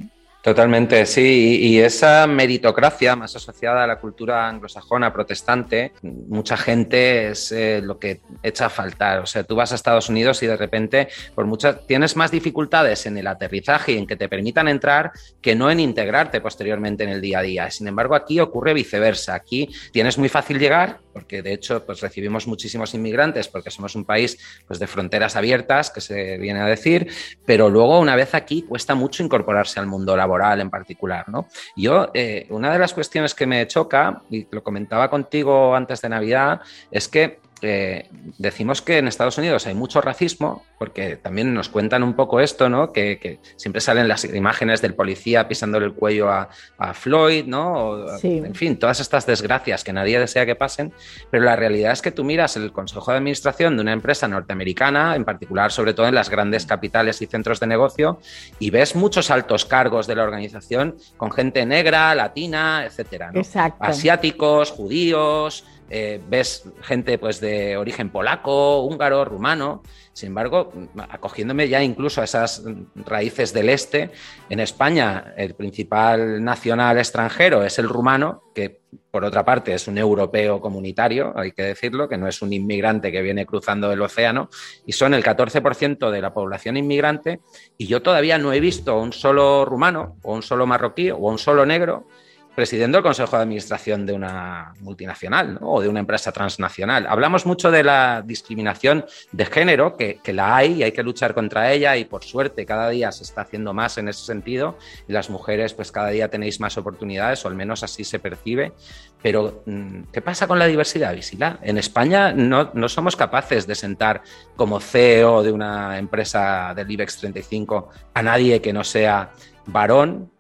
Totalmente, 0.42 1.06
sí. 1.06 1.60
Y 1.62 1.80
esa 1.80 2.26
meritocracia 2.26 3.16
más 3.16 3.36
asociada 3.36 3.84
a 3.84 3.88
la 3.88 4.00
cultura 4.00 4.48
anglosajona 4.48 5.14
protestante, 5.14 5.94
mucha 6.02 6.58
gente 6.58 7.30
es 7.30 7.52
eh, 7.52 7.80
lo 7.84 8.00
que 8.00 8.22
echa 8.42 8.66
a 8.66 8.70
faltar. 8.70 9.20
O 9.20 9.28
sea, 9.28 9.44
tú 9.44 9.56
vas 9.56 9.72
a 9.72 9.76
Estados 9.76 10.10
Unidos 10.10 10.42
y 10.42 10.48
de 10.48 10.58
repente, 10.58 11.10
por 11.36 11.46
muchas, 11.46 11.86
tienes 11.86 12.16
más 12.16 12.32
dificultades 12.32 13.06
en 13.06 13.20
el 13.20 13.28
aterrizaje 13.28 13.92
y 13.92 13.98
en 14.00 14.08
que 14.08 14.16
te 14.16 14.28
permitan 14.28 14.68
entrar 14.68 15.12
que 15.42 15.54
no 15.54 15.70
en 15.70 15.80
integrarte 15.80 16.42
posteriormente 16.42 17.04
en 17.04 17.12
el 17.12 17.22
día 17.22 17.40
a 17.40 17.44
día. 17.44 17.70
Sin 17.70 17.88
embargo, 17.88 18.16
aquí 18.16 18.40
ocurre 18.40 18.74
viceversa. 18.74 19.36
Aquí 19.36 19.70
tienes 19.92 20.18
muy 20.18 20.28
fácil 20.28 20.58
llegar, 20.58 21.02
porque 21.14 21.44
de 21.44 21.54
hecho, 21.54 21.86
pues 21.86 22.02
recibimos 22.02 22.48
muchísimos 22.48 22.96
inmigrantes, 22.96 23.48
porque 23.48 23.70
somos 23.70 23.94
un 23.94 24.06
país 24.06 24.40
pues, 24.68 24.80
de 24.80 24.88
fronteras 24.88 25.36
abiertas, 25.36 25.92
que 25.92 26.02
se 26.02 26.40
viene 26.40 26.62
a 26.62 26.66
decir, 26.66 27.12
pero 27.46 27.70
luego 27.70 28.00
una 28.00 28.16
vez 28.16 28.34
aquí 28.34 28.64
cuesta 28.64 28.96
mucho 28.96 29.22
incorporarse 29.22 29.80
al 29.80 29.86
mundo 29.86 30.18
laboral 30.18 30.31
en 30.40 30.70
particular. 30.70 31.28
¿no? 31.30 31.48
Yo, 31.76 32.10
eh, 32.14 32.48
una 32.50 32.72
de 32.72 32.80
las 32.80 32.94
cuestiones 32.94 33.36
que 33.36 33.46
me 33.46 33.68
choca, 33.68 34.22
y 34.30 34.48
lo 34.50 34.64
comentaba 34.64 35.10
contigo 35.10 35.76
antes 35.76 36.02
de 36.02 36.10
Navidad, 36.10 36.62
es 36.90 37.08
que 37.08 37.40
eh, 37.62 38.10
decimos 38.38 38.82
que 38.82 38.98
en 38.98 39.08
Estados 39.08 39.38
Unidos 39.38 39.68
hay 39.68 39.74
mucho 39.74 40.02
racismo, 40.02 40.66
porque 40.80 41.16
también 41.16 41.54
nos 41.54 41.70
cuentan 41.70 42.04
un 42.04 42.16
poco 42.16 42.40
esto, 42.40 42.70
¿no? 42.70 42.92
Que, 42.92 43.20
que 43.20 43.40
siempre 43.56 43.82
salen 43.82 44.08
las 44.08 44.26
imágenes 44.26 44.82
del 44.82 44.96
policía 44.96 45.48
pisándole 45.48 45.86
el 45.86 45.94
cuello 45.94 46.30
a, 46.30 46.50
a 46.78 46.94
Floyd, 46.94 47.46
¿no? 47.46 47.74
O, 47.74 48.18
Sí. 48.18 48.42
En 48.44 48.56
fin, 48.56 48.78
todas 48.78 49.00
estas 49.00 49.26
desgracias 49.26 49.84
que 49.84 49.94
nadie 49.94 50.20
desea 50.20 50.46
que 50.46 50.56
pasen, 50.56 50.94
pero 51.30 51.44
la 51.44 51.56
realidad 51.56 51.94
es 51.94 52.02
que 52.02 52.12
tú 52.12 52.24
miras 52.24 52.58
el 52.58 52.72
consejo 52.72 53.12
de 53.12 53.18
administración 53.18 53.76
de 53.76 53.82
una 53.82 53.94
empresa 53.94 54.28
norteamericana, 54.28 55.16
en 55.16 55.24
particular, 55.24 55.72
sobre 55.72 55.94
todo 55.94 56.08
en 56.08 56.16
las 56.16 56.30
grandes 56.30 56.66
capitales 56.66 57.22
y 57.22 57.28
centros 57.28 57.60
de 57.60 57.68
negocio, 57.68 58.20
y 58.60 58.70
ves 58.70 58.96
muchos 58.96 59.32
altos 59.32 59.66
cargos 59.66 60.08
de 60.08 60.16
la 60.16 60.24
organización 60.24 60.96
con 61.18 61.32
gente 61.32 61.66
negra, 61.66 62.14
latina, 62.16 62.86
etcétera, 62.86 63.32
¿no? 63.32 63.40
Exacto. 63.40 63.84
asiáticos, 63.84 64.72
judíos, 64.72 65.66
eh, 65.94 66.22
ves 66.26 66.64
gente 66.84 67.18
pues 67.18 67.42
de 67.42 67.76
origen 67.76 68.12
polaco, 68.12 68.80
húngaro, 68.80 69.26
rumano. 69.26 69.84
Sin 70.14 70.28
embargo, 70.28 70.72
acogiéndome 71.10 71.68
ya 71.68 71.84
incluso 71.84 72.22
a 72.22 72.24
esas 72.24 72.64
raíces 72.96 73.54
del 73.54 73.68
este, 73.68 74.10
en 74.50 74.62
España 74.62 75.34
el 75.36 75.54
principal 75.54 76.42
nacional 76.42 76.98
extranjero 76.98 77.66
es 77.66 77.78
el 77.78 77.90
rumano, 77.90 78.44
que 78.56 78.80
por 79.12 79.26
otra 79.26 79.44
parte 79.44 79.74
es 79.74 79.88
un 79.90 79.98
europeo 79.98 80.62
comunitario, 80.62 81.34
hay 81.36 81.52
que 81.52 81.64
decirlo, 81.64 82.08
que 82.08 82.18
no 82.18 82.28
es 82.28 82.42
un 82.42 82.54
inmigrante 82.54 83.12
que 83.12 83.22
viene 83.22 83.46
cruzando 83.46 83.92
el 83.92 84.02
océano, 84.02 84.50
y 84.86 84.94
son 84.94 85.14
el 85.14 85.24
14% 85.24 86.10
de 86.10 86.22
la 86.22 86.34
población 86.34 86.78
inmigrante, 86.78 87.42
y 87.78 87.88
yo 87.88 88.02
todavía 88.02 88.38
no 88.38 88.54
he 88.54 88.62
visto 88.62 88.98
un 88.98 89.12
solo 89.12 89.66
rumano, 89.66 90.18
o 90.24 90.34
un 90.34 90.42
solo 90.42 90.66
marroquí, 90.66 91.12
o 91.12 91.18
un 91.18 91.38
solo 91.38 91.66
negro 91.66 92.08
presidiendo 92.56 92.98
el 92.98 93.04
Consejo 93.04 93.36
de 93.36 93.44
Administración 93.44 94.06
de 94.06 94.14
una 94.14 94.74
multinacional 94.80 95.58
o 95.62 95.82
de 95.82 95.88
una 95.88 96.00
empresa 96.00 96.32
transnacional. 96.32 97.08
Hablamos 97.08 97.46
mucho 97.46 97.72
de 97.72 97.84
la 97.84 98.24
discriminación 98.26 99.06
de 99.32 99.46
género, 99.46 99.96
que, 99.96 100.20
que, 100.24 100.34
la 100.34 100.56
hay 100.56 100.74
y 100.74 100.84
hay 100.84 100.92
que 100.92 101.04
luchar 101.04 101.34
contra 101.34 101.72
ella 101.72 101.96
y 101.98 102.06
por 102.06 102.24
suerte 102.24 102.66
cada 102.66 102.90
día 102.90 103.12
se 103.12 103.24
está 103.24 103.42
haciendo 103.42 103.74
más 103.74 103.98
en 103.98 104.08
ese 104.08 104.26
sentido 104.26 104.78
y 105.08 105.14
las 105.14 105.30
mujeres 105.30 105.74
pues 105.74 105.92
cada 105.92 106.10
día 106.10 106.30
tenéis 106.30 106.60
más 106.60 106.78
oportunidades 106.78 107.44
o 107.46 107.48
al 107.48 107.56
menos 107.56 107.84
así 107.84 108.04
se 108.04 108.20
percibe. 108.20 108.74
Pero 109.22 109.64
¿qué 110.12 110.22
pasa 110.22 110.48
con 110.48 110.60
la 110.60 110.66
diversidad, 110.66 111.14
Visila? 111.14 111.60
En 111.62 111.78
España 111.78 112.34
no, 112.34 112.72
no 112.74 112.90
somos 112.90 113.16
capaces 113.16 113.68
de 113.68 113.76
sentar 113.76 114.24
como 114.56 114.80
CEO 114.80 115.44
de 115.44 115.52
una 115.52 116.00
empresa 116.00 116.74
del 116.76 116.90
IBEX 116.90 117.18
35 117.18 117.90
a 118.14 118.22
nadie 118.24 118.62
que 118.62 118.74
no 118.74 118.84
sea 118.84 119.32
varón, 119.66 120.31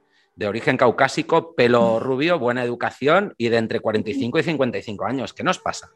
de 0.41 0.47
origen 0.47 0.75
caucásico, 0.75 1.54
pelo 1.54 1.99
rubio, 1.99 2.39
buena 2.39 2.63
educación 2.63 3.36
y 3.38 3.49
de 3.49 3.58
entre 3.58 3.80
45 3.80 4.39
y 4.39 4.43
55 4.43 5.06
años. 5.06 5.34
¿Qué 5.34 5.43
nos 5.43 5.60
pasa? 5.60 5.91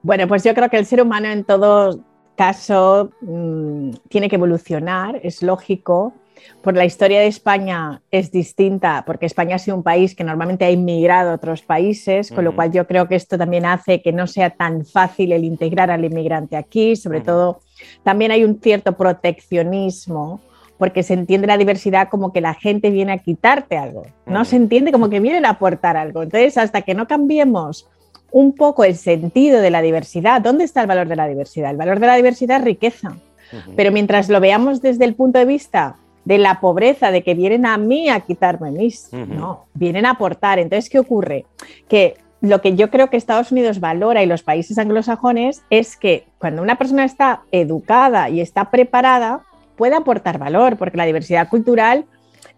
Bueno, 0.00 0.26
pues 0.26 0.44
yo 0.44 0.54
creo 0.54 0.70
que 0.70 0.78
el 0.78 0.86
ser 0.86 1.02
humano 1.02 1.28
en 1.28 1.44
todo 1.44 2.00
caso 2.36 3.10
mmm, 3.20 3.90
tiene 4.08 4.30
que 4.30 4.36
evolucionar, 4.36 5.20
es 5.22 5.42
lógico. 5.42 6.14
Por 6.62 6.74
la 6.74 6.86
historia 6.86 7.20
de 7.20 7.26
España 7.26 8.00
es 8.10 8.32
distinta, 8.32 9.04
porque 9.06 9.26
España 9.26 9.56
ha 9.56 9.58
sido 9.58 9.76
un 9.76 9.82
país 9.82 10.14
que 10.14 10.24
normalmente 10.24 10.64
ha 10.64 10.70
inmigrado 10.70 11.30
a 11.30 11.34
otros 11.34 11.60
países, 11.60 12.30
con 12.30 12.38
uh 12.38 12.40
-huh. 12.40 12.44
lo 12.44 12.54
cual 12.56 12.72
yo 12.72 12.86
creo 12.86 13.08
que 13.08 13.16
esto 13.16 13.36
también 13.36 13.66
hace 13.66 14.00
que 14.00 14.12
no 14.12 14.26
sea 14.26 14.50
tan 14.50 14.86
fácil 14.86 15.32
el 15.32 15.44
integrar 15.44 15.90
al 15.90 16.04
inmigrante 16.04 16.56
aquí. 16.56 16.96
Sobre 16.96 17.18
uh 17.18 17.20
-huh. 17.20 17.26
todo, 17.26 17.60
también 18.02 18.30
hay 18.30 18.42
un 18.42 18.58
cierto 18.58 18.92
proteccionismo 18.96 20.40
porque 20.84 21.02
se 21.02 21.14
entiende 21.14 21.46
la 21.46 21.56
diversidad 21.56 22.10
como 22.10 22.30
que 22.30 22.42
la 22.42 22.52
gente 22.52 22.90
viene 22.90 23.12
a 23.12 23.16
quitarte 23.16 23.78
algo, 23.78 24.02
no 24.26 24.44
se 24.44 24.56
entiende 24.56 24.92
como 24.92 25.08
que 25.08 25.18
vienen 25.18 25.46
a 25.46 25.52
aportar 25.52 25.96
algo. 25.96 26.22
Entonces, 26.22 26.58
hasta 26.58 26.82
que 26.82 26.92
no 26.92 27.08
cambiemos 27.08 27.88
un 28.30 28.54
poco 28.54 28.84
el 28.84 28.94
sentido 28.94 29.62
de 29.62 29.70
la 29.70 29.80
diversidad, 29.80 30.42
¿dónde 30.42 30.64
está 30.64 30.82
el 30.82 30.86
valor 30.86 31.08
de 31.08 31.16
la 31.16 31.26
diversidad? 31.26 31.70
El 31.70 31.78
valor 31.78 32.00
de 32.00 32.06
la 32.06 32.16
diversidad 32.16 32.58
es 32.58 32.64
riqueza, 32.64 33.12
uh 33.12 33.56
-huh. 33.56 33.72
pero 33.76 33.92
mientras 33.92 34.28
lo 34.28 34.40
veamos 34.40 34.82
desde 34.82 35.06
el 35.06 35.14
punto 35.14 35.38
de 35.38 35.46
vista 35.46 35.96
de 36.26 36.36
la 36.36 36.60
pobreza, 36.60 37.10
de 37.10 37.22
que 37.22 37.32
vienen 37.32 37.64
a 37.64 37.78
mí 37.78 38.10
a 38.10 38.20
quitarme 38.20 38.70
mis, 38.70 39.08
uh 39.10 39.16
-huh. 39.16 39.26
no, 39.26 39.64
vienen 39.72 40.04
a 40.04 40.10
aportar. 40.10 40.58
Entonces, 40.58 40.90
¿qué 40.90 40.98
ocurre? 40.98 41.46
Que 41.88 42.18
lo 42.42 42.60
que 42.60 42.76
yo 42.76 42.90
creo 42.90 43.08
que 43.08 43.16
Estados 43.16 43.52
Unidos 43.52 43.80
valora 43.80 44.22
y 44.22 44.26
los 44.26 44.42
países 44.42 44.76
anglosajones 44.76 45.62
es 45.70 45.96
que 45.96 46.26
cuando 46.38 46.60
una 46.60 46.76
persona 46.76 47.06
está 47.06 47.40
educada 47.52 48.28
y 48.28 48.42
está 48.42 48.70
preparada, 48.70 49.44
puede 49.76 49.94
aportar 49.94 50.38
valor, 50.38 50.76
porque 50.76 50.96
la 50.96 51.06
diversidad 51.06 51.48
cultural, 51.48 52.04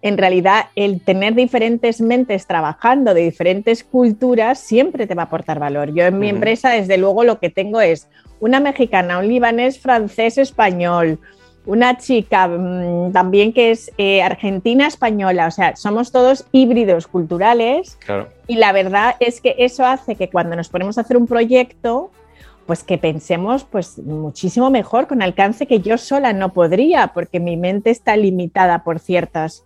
en 0.03 0.19
realidad, 0.19 0.67
el 0.75 1.01
tener 1.01 1.35
diferentes 1.35 2.01
mentes 2.01 2.47
trabajando 2.47 3.15
de 3.15 3.23
diferentes 3.23 3.83
culturas 3.83 4.59
siempre 4.59 5.07
te 5.07 5.15
va 5.15 5.23
a 5.23 5.27
aportar 5.27 5.59
valor. 5.59 5.93
Yo 5.95 6.05
en 6.05 6.19
mi 6.19 6.27
uh 6.27 6.31
-huh. 6.31 6.35
empresa, 6.35 6.71
desde 6.71 6.99
luego, 6.99 7.25
lo 7.25 7.39
que 7.39 7.51
tengo 7.51 7.81
es 7.81 8.09
una 8.41 8.61
mexicana, 8.61 9.19
un 9.19 9.29
libanés, 9.29 9.79
francés, 9.79 10.39
español, 10.39 11.19
una 11.67 11.99
chica 11.99 12.47
mmm, 12.47 13.13
también 13.13 13.53
que 13.53 13.73
es 13.73 13.91
eh, 13.99 14.23
argentina, 14.23 14.87
española, 14.87 15.49
o 15.49 15.51
sea, 15.51 15.77
somos 15.77 16.13
todos 16.13 16.47
híbridos 16.53 17.07
culturales 17.09 17.99
claro. 18.07 18.29
y 18.47 18.57
la 18.57 18.73
verdad 18.73 19.17
es 19.21 19.41
que 19.41 19.57
eso 19.59 19.85
hace 19.85 20.15
que 20.15 20.31
cuando 20.31 20.55
nos 20.55 20.69
ponemos 20.69 20.97
a 20.97 21.01
hacer 21.01 21.17
un 21.17 21.27
proyecto, 21.27 22.11
pues 22.67 22.83
que 22.83 22.99
pensemos 22.99 23.65
pues 23.65 23.99
muchísimo 23.99 24.71
mejor 24.71 25.07
con 25.07 25.23
alcance 25.23 25.67
que 25.67 25.81
yo 25.81 25.99
sola 25.99 26.33
no 26.33 26.53
podría, 26.53 27.09
porque 27.09 27.41
mi 27.41 27.57
mente 27.57 27.91
está 27.91 28.17
limitada 28.17 28.83
por 28.83 28.99
ciertos 28.99 29.65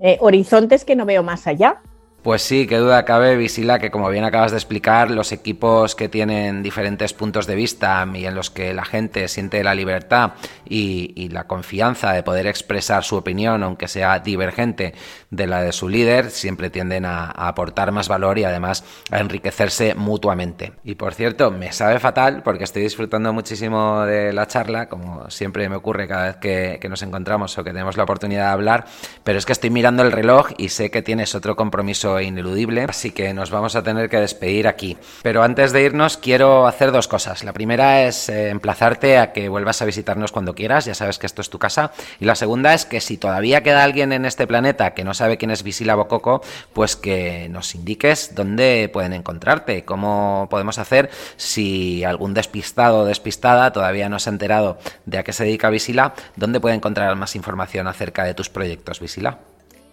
eh, 0.00 0.16
horizontes 0.20 0.84
que 0.84 0.96
no 0.96 1.04
veo 1.04 1.22
más 1.22 1.46
allá. 1.46 1.82
Pues 2.22 2.42
sí, 2.42 2.66
qué 2.66 2.78
duda 2.78 3.04
cabe, 3.04 3.36
Visila, 3.36 3.78
que 3.78 3.92
como 3.92 4.10
bien 4.10 4.24
acabas 4.24 4.50
de 4.50 4.56
explicar, 4.56 5.08
los 5.08 5.30
equipos 5.30 5.94
que 5.94 6.08
tienen 6.08 6.64
diferentes 6.64 7.12
puntos 7.12 7.46
de 7.46 7.54
vista 7.54 8.04
y 8.12 8.26
en 8.26 8.34
los 8.34 8.50
que 8.50 8.74
la 8.74 8.84
gente 8.84 9.28
siente 9.28 9.62
la 9.62 9.72
libertad 9.76 10.32
y, 10.68 11.28
la 11.28 11.46
confianza 11.46 12.12
de 12.12 12.22
poder 12.22 12.46
expresar 12.46 13.04
su 13.04 13.14
opinión, 13.14 13.62
aunque 13.62 13.86
sea 13.86 14.18
divergente 14.18 14.94
de 15.30 15.46
la 15.46 15.62
de 15.62 15.72
su 15.72 15.88
líder, 15.88 16.30
siempre 16.30 16.70
tienden 16.70 17.04
a, 17.04 17.26
aportar 17.30 17.92
más 17.92 18.08
valor 18.08 18.38
y 18.38 18.44
además 18.44 18.82
a 19.10 19.20
enriquecerse 19.20 19.94
mutuamente. 19.94 20.72
Y 20.82 20.96
por 20.96 21.14
cierto, 21.14 21.50
me 21.50 21.72
sabe 21.72 22.00
fatal 22.00 22.42
porque 22.42 22.64
estoy 22.64 22.82
disfrutando 22.82 23.32
muchísimo 23.32 24.02
de 24.02 24.32
la 24.32 24.46
charla, 24.46 24.88
como 24.88 25.30
siempre 25.30 25.68
me 25.68 25.76
ocurre 25.76 26.08
cada 26.08 26.26
vez 26.26 26.36
que 26.38 26.88
nos 26.88 27.02
encontramos 27.02 27.56
o 27.58 27.62
que 27.62 27.70
tenemos 27.70 27.96
la 27.96 28.04
oportunidad 28.04 28.46
de 28.46 28.52
hablar, 28.52 28.86
pero 29.22 29.38
es 29.38 29.46
que 29.46 29.52
estoy 29.52 29.70
mirando 29.70 30.02
el 30.02 30.10
reloj 30.10 30.48
y 30.56 30.70
sé 30.70 30.90
que 30.90 31.02
tienes 31.02 31.34
otro 31.34 31.54
compromiso 31.54 32.07
ineludible, 32.20 32.86
así 32.88 33.10
que 33.10 33.34
nos 33.34 33.50
vamos 33.50 33.76
a 33.76 33.82
tener 33.82 34.08
que 34.08 34.18
despedir 34.18 34.66
aquí. 34.66 34.96
Pero 35.22 35.42
antes 35.42 35.72
de 35.72 35.82
irnos 35.82 36.16
quiero 36.16 36.66
hacer 36.66 36.92
dos 36.92 37.08
cosas. 37.08 37.44
La 37.44 37.52
primera 37.52 38.02
es 38.02 38.28
eh, 38.28 38.50
emplazarte 38.50 39.18
a 39.18 39.32
que 39.32 39.48
vuelvas 39.48 39.82
a 39.82 39.84
visitarnos 39.84 40.32
cuando 40.32 40.54
quieras, 40.54 40.84
ya 40.84 40.94
sabes 40.94 41.18
que 41.18 41.26
esto 41.26 41.42
es 41.42 41.50
tu 41.50 41.58
casa. 41.58 41.92
Y 42.20 42.24
la 42.24 42.34
segunda 42.34 42.74
es 42.74 42.86
que 42.86 43.00
si 43.00 43.18
todavía 43.18 43.62
queda 43.62 43.84
alguien 43.84 44.12
en 44.12 44.24
este 44.24 44.46
planeta 44.46 44.94
que 44.94 45.04
no 45.04 45.14
sabe 45.14 45.36
quién 45.36 45.50
es 45.50 45.62
Visila 45.62 45.94
Bococo, 45.94 46.42
pues 46.72 46.96
que 46.96 47.48
nos 47.50 47.74
indiques 47.74 48.34
dónde 48.34 48.90
pueden 48.92 49.12
encontrarte, 49.12 49.84
cómo 49.84 50.48
podemos 50.50 50.78
hacer 50.78 51.10
si 51.36 52.04
algún 52.04 52.34
despistado 52.34 53.00
o 53.00 53.04
despistada 53.04 53.72
todavía 53.72 54.08
no 54.08 54.18
se 54.18 54.30
ha 54.30 54.32
enterado 54.32 54.78
de 55.06 55.18
a 55.18 55.24
qué 55.24 55.32
se 55.32 55.44
dedica 55.44 55.70
Visila, 55.70 56.14
dónde 56.36 56.60
puede 56.60 56.74
encontrar 56.74 57.14
más 57.16 57.36
información 57.36 57.86
acerca 57.86 58.24
de 58.24 58.34
tus 58.34 58.48
proyectos, 58.48 59.00
Visila. 59.00 59.38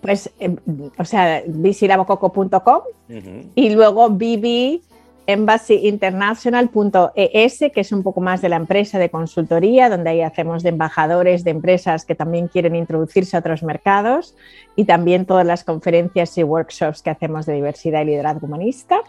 Pues, 0.06 0.30
eh, 0.40 0.56
o 0.98 1.06
sea, 1.06 1.44
visilabococo.com 1.48 2.50
uh 2.50 3.14
-huh. 3.14 3.44
y 3.56 3.70
luego 3.72 4.10
Vivi 4.12 4.82
embassyinternational.es, 5.28 7.60
que 7.74 7.82
es 7.82 7.92
un 7.92 8.04
poco 8.04 8.22
más 8.22 8.42
de 8.42 8.50
la 8.50 8.58
empresa 8.58 9.00
de 9.00 9.10
consultoría, 9.10 9.90
donde 9.90 10.12
ahí 10.12 10.22
hacemos 10.22 10.64
de 10.64 10.70
embajadores 10.70 11.44
de 11.44 11.52
empresas 11.52 12.06
que 12.06 12.16
también 12.16 12.48
quieren 12.48 12.76
introducirse 12.76 13.36
a 13.36 13.40
otros 13.40 13.64
mercados 13.64 14.36
y 14.76 14.86
también 14.86 15.26
todas 15.26 15.46
las 15.46 15.64
conferencias 15.64 16.38
y 16.38 16.44
workshops 16.44 17.02
que 17.02 17.10
hacemos 17.10 17.46
de 17.46 17.54
diversidad 17.54 18.02
y 18.02 18.06
liderazgo 18.06 18.48
humanista. 18.48 19.00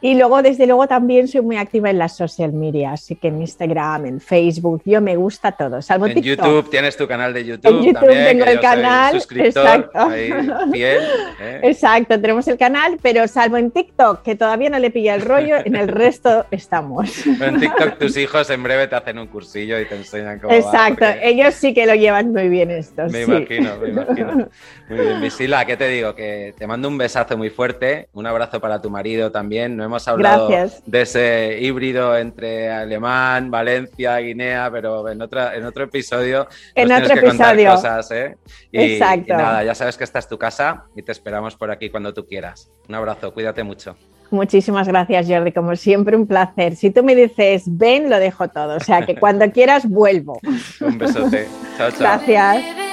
Y 0.00 0.14
luego, 0.14 0.42
desde 0.42 0.66
luego, 0.66 0.86
también 0.86 1.28
soy 1.28 1.40
muy 1.40 1.56
activa 1.56 1.90
en 1.90 1.98
las 1.98 2.16
social 2.16 2.52
media, 2.52 2.92
así 2.92 3.16
que 3.16 3.28
en 3.28 3.40
Instagram, 3.40 4.06
en 4.06 4.20
Facebook, 4.20 4.82
yo 4.84 5.00
me 5.00 5.16
gusta 5.16 5.52
todo, 5.52 5.82
salvo 5.82 6.06
En 6.06 6.14
TikTok. 6.14 6.46
YouTube 6.46 6.70
tienes 6.70 6.96
tu 6.96 7.08
canal 7.08 7.34
de 7.34 7.44
YouTube. 7.44 7.70
En 7.70 7.82
YouTube 7.82 8.00
también, 8.00 8.26
tengo 8.26 8.44
el 8.44 8.60
canal, 8.60 9.16
exacto. 9.16 9.98
ahí, 9.98 10.32
fiel, 10.72 11.02
¿eh? 11.40 11.60
Exacto, 11.64 12.20
tenemos 12.20 12.46
el 12.48 12.56
canal, 12.56 12.98
pero 13.02 13.26
salvo 13.26 13.56
en 13.56 13.70
TikTok, 13.70 14.22
que 14.22 14.36
todavía 14.36 14.70
no 14.70 14.78
le 14.78 14.90
pilla 14.90 15.14
el 15.14 15.22
rollo, 15.22 15.49
en 15.56 15.76
el 15.76 15.88
resto 15.88 16.46
estamos. 16.50 17.26
En 17.40 17.58
TikTok 17.60 17.98
tus 17.98 18.16
hijos 18.16 18.48
en 18.50 18.62
breve 18.62 18.86
te 18.88 18.96
hacen 18.96 19.18
un 19.18 19.26
cursillo 19.26 19.78
y 19.80 19.86
te 19.86 19.96
enseñan 19.96 20.38
cómo 20.38 20.52
va, 20.52 20.58
Exacto, 20.58 21.06
porque- 21.06 21.20
ellos 21.22 21.54
sí 21.54 21.72
que 21.74 21.86
lo 21.86 21.94
llevan 21.94 22.32
muy 22.32 22.48
bien 22.48 22.70
esto. 22.70 23.02
Me 23.04 23.24
sí. 23.24 23.30
imagino, 23.30 23.76
me 23.78 23.88
imagino. 23.90 24.48
Muy 24.88 24.98
bien, 25.00 25.20
Visila, 25.20 25.64
¿qué 25.64 25.76
te 25.76 25.88
digo? 25.88 26.14
Que 26.14 26.54
te 26.56 26.66
mando 26.66 26.88
un 26.88 26.98
besazo 26.98 27.36
muy 27.36 27.50
fuerte, 27.50 28.08
un 28.12 28.26
abrazo 28.26 28.60
para 28.60 28.80
tu 28.80 28.90
marido 28.90 29.30
también. 29.32 29.76
No 29.76 29.84
hemos 29.84 30.06
hablado 30.08 30.48
Gracias. 30.48 30.82
de 30.86 31.02
ese 31.02 31.58
híbrido 31.60 32.16
entre 32.16 32.70
alemán, 32.70 33.50
Valencia, 33.50 34.16
Guinea, 34.18 34.70
pero 34.70 35.08
en, 35.08 35.20
otra, 35.22 35.54
en 35.56 35.64
otro 35.64 35.84
episodio 35.84 36.44
nos 36.44 36.56
En 36.74 36.86
tienes 36.88 37.04
otro 37.10 37.14
que 37.20 37.26
contar 37.28 37.54
episodio. 37.54 37.74
cosas, 37.76 38.10
¿eh? 38.10 38.36
Y, 38.72 38.80
Exacto. 38.94 39.24
y 39.32 39.36
nada, 39.36 39.64
ya 39.64 39.74
sabes 39.74 39.96
que 39.96 40.04
esta 40.04 40.18
es 40.18 40.28
tu 40.28 40.38
casa 40.38 40.84
y 40.96 41.02
te 41.02 41.12
esperamos 41.12 41.56
por 41.56 41.70
aquí 41.70 41.90
cuando 41.90 42.12
tú 42.12 42.26
quieras. 42.26 42.70
Un 42.88 42.94
abrazo, 42.94 43.32
cuídate 43.32 43.62
mucho. 43.62 43.96
Muchísimas 44.30 44.86
gracias, 44.86 45.26
Jordi. 45.28 45.52
Como 45.52 45.74
siempre, 45.76 46.16
un 46.16 46.26
placer. 46.26 46.76
Si 46.76 46.90
tú 46.90 47.02
me 47.02 47.14
dices 47.14 47.64
ven, 47.66 48.08
lo 48.08 48.18
dejo 48.18 48.48
todo. 48.48 48.76
O 48.76 48.80
sea 48.80 49.04
que 49.04 49.16
cuando 49.16 49.50
quieras, 49.50 49.88
vuelvo. 49.88 50.40
Un 50.80 50.98
besote. 50.98 51.48
Chao, 51.76 51.90
chao. 51.90 51.98
Gracias. 52.00 52.89